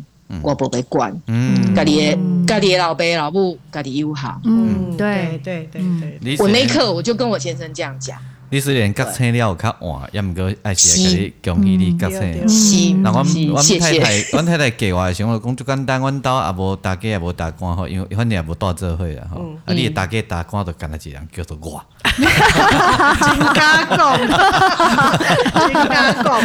[0.42, 5.82] 我不被管，嗯，家里的家里的老爸老母家里友好，嗯，对对对
[6.20, 8.18] 对，我那一刻我就跟我先生这样讲。
[8.54, 12.08] 你虽然觉醒了较晚，也毋过爱是来给你恭喜你觉
[12.46, 13.02] 醒。
[13.02, 19.40] 那阮阮太太，阮太太给我的时候，我讲就简单，阮兜也无大家也无打官吼，因为反正也无带做伙啊吼。
[19.64, 21.84] 啊，你大家打官就干了一人叫做我。
[22.14, 26.40] 真敢讲，真敢讲。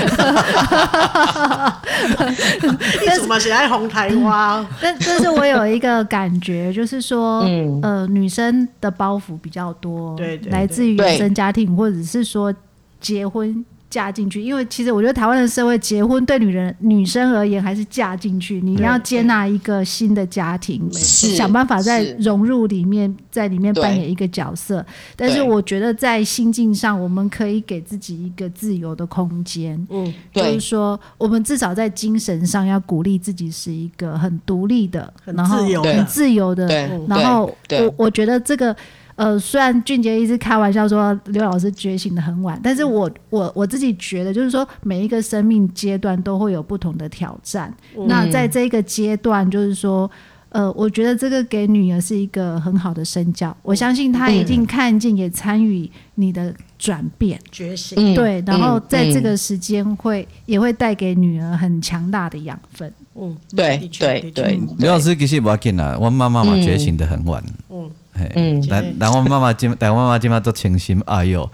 [3.06, 7.46] 但是嘛是爱红台湾，但但是我有一个感觉，就是说，
[7.84, 11.99] 呃，女生的包袱比较多，对，来自于原生家庭或者。
[12.00, 12.54] 只是说
[13.02, 24.86] 结婚嫁进去，因为其实我觉得台湾的社会，结婚对女人女生而言还是嫁进去，你要接纳一个新的家庭，想办法在融入里面，在里面扮演一个角色。
[25.16, 29.88] 但是我觉得在心境上，我们可以给自己一个自由的空间。
[29.90, 36.68] 嗯，就是说，我们至少在精神上要鼓励自己是一个很独立的，然后很自由的。
[37.08, 38.76] 然后我我觉得这个。
[39.20, 47.76] 呃，虽然俊杰一直开玩笑说刘老师觉醒的很晚，但是我我我自己觉得，就是说每一个生命阶段都会有不同的挑战。
[47.98, 50.10] 嗯、那在这个阶段，就是说，
[50.48, 53.54] 呃，我觉得这个给女儿是一个很好的身教。
[53.62, 57.38] 我相信她一定看见也参与你的转变。
[57.52, 62.90] 觉醒，对，然后在这个时间会也会带给女儿很强大的养分。
[63.16, 67.44] 嗯，对对对，刘老师其实不要紧啦，我妈妈嘛觉醒的很晚。
[67.70, 67.92] 嗯。
[68.36, 71.42] 嗯，但但我妈妈今但我妈妈今嘛做清心，哎呦，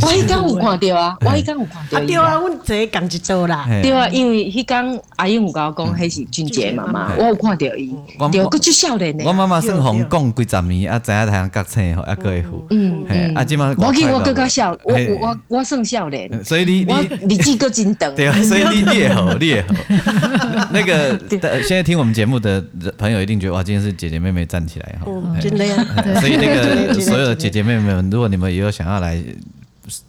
[0.00, 1.98] 迄天有看到啊， 我迄天有看到。
[1.98, 3.66] 啊对啊，阮坐讲一桌啦。
[3.82, 7.94] 对啊，因为迄天阿英有甲我讲，迄是俊杰妈妈，我有看到伊。
[8.32, 9.24] 对，佫足少年呢。
[9.26, 12.66] 我妈妈算红讲几十年，啊，知影台湾觉醒吼，还佫会付。
[12.70, 13.34] 嗯嗯。
[13.34, 16.28] 啊，今嘛我记我更较小，我我我算少年。
[16.44, 18.14] 所以你你你记佫真长。
[18.14, 19.74] 对啊，所以你你也好，你也好。
[20.72, 21.18] 那个
[21.62, 22.62] 现在听我们节目的
[22.96, 25.10] 朋友一定觉得哇，今天是姐姐妹妹站起来哈。
[25.40, 25.86] 真的呀。
[26.20, 29.22] 所以那个所有的姐姐妹妹们，如果你们也有想要来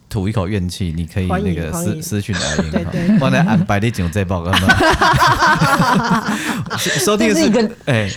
[0.08, 2.40] 吐一口怨气，你可以那个私私讯来
[3.06, 4.68] 迎，放在安排你讲这报告吗？
[6.78, 7.46] 收听的是
[7.86, 8.10] 哎，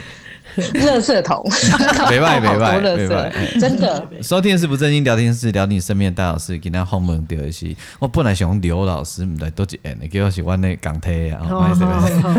[0.85, 1.43] 垃圾桶，
[2.09, 4.07] 没坏 没坏没坏，真的。
[4.21, 11.41] 收听的是不正经聊天室，聊你身边的大老师，今天访问到的是我本来想刘老师，唔知多几年，给我喜欢那港台啊，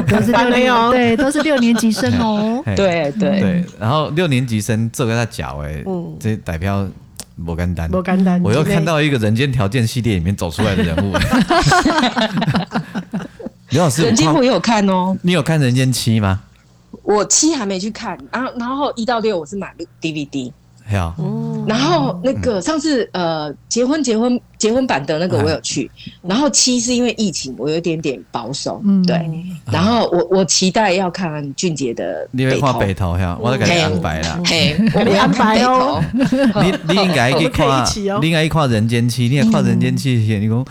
[0.08, 5.82] 都是六年，对，都是六年级生哦，对对对，然后六年级生这个他脚哎，
[6.20, 6.86] 这代表。
[7.44, 8.40] 不简单，不简单。
[8.44, 11.12] 我又看到一个人间条件系列里面走出来的人物。
[13.70, 15.18] 刘老师，人间我有看哦。
[15.22, 16.42] 你有看人间七吗？
[17.04, 20.50] 我七还没去看，然后然后一到六我是买 DVD。
[21.66, 25.90] 然后那个上次呃结婚结婚结婚版的那个我有去，
[26.20, 29.18] 然后七是因为疫情我有一点点保守，对，
[29.64, 37.82] 然后我我期待要看俊杰的，你会画北头呀，我都给你安排了，嘿，我安排哦，你你应该去看，
[38.20, 40.66] 你应该去看人间七，你也看人间七，你讲，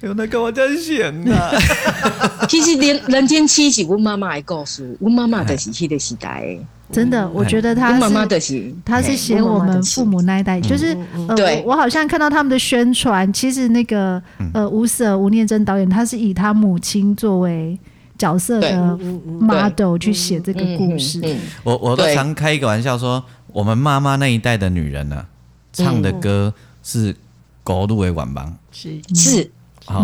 [0.00, 1.50] 有那个我真想啊，
[2.48, 6.56] 其实连人间七是我妈妈的故事，我妈妈的是迄个时代。
[6.90, 8.00] 真的，我觉得他
[8.40, 10.96] 是他是写我们父母那一代，就是
[11.28, 14.22] 呃，我好像看到他们的宣传，其实那个
[14.54, 17.78] 呃吴舍吴念真导演，他是以他母亲作为
[18.16, 18.98] 角色的
[19.38, 21.20] model 去写这个故事。
[21.62, 25.26] 我我都常开一个玩笑说，我们妈妈那一代的女人呢，
[25.74, 27.14] 唱的歌是
[27.62, 28.98] 国语的原版，是。
[29.14, 29.50] 是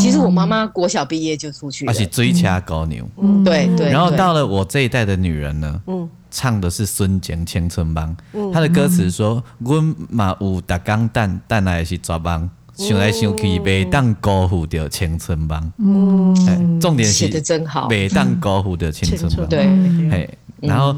[0.01, 3.09] 其实我妈妈国小毕业就出去了，而且追掐高牛。
[3.19, 3.91] 嗯，对对。
[3.91, 8.17] 然后到了我这一代的女人呢，嗯，唱的是孙健青春帮，
[8.53, 19.47] 她的歌词说：“阮嘛有逐工等等来是绝望，想来想去袂当辜负掉青春帮。”嗯，重点是写的真好，袂当辜负掉青春帮。
[19.49, 19.67] 对，
[20.11, 20.97] 嘿，然后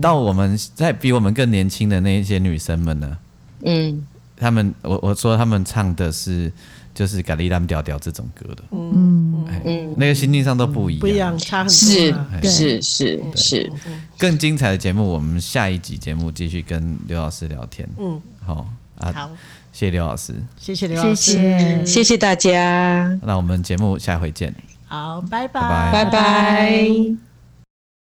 [0.00, 3.18] 到我们在比我们更年轻的那一些女生们呢，
[3.64, 4.06] 嗯。
[4.40, 6.52] 他们，我我说他们唱的是
[6.98, 9.46] 就是《咖喱蓝调调》这种歌的，嗯。
[9.64, 13.72] 嗯，那个心境上都不一样，不一样，差很多，是是是是。
[14.18, 18.66] 更精彩的节目，我们下一集节目继续跟刘老师聊天，嗯，好
[18.98, 19.30] 啊，好，
[19.72, 24.52] 谢谢刘老师，谢谢刘老师，谢谢谢谢大家，那我们节目下回见，
[24.88, 27.27] 好，拜拜，拜拜。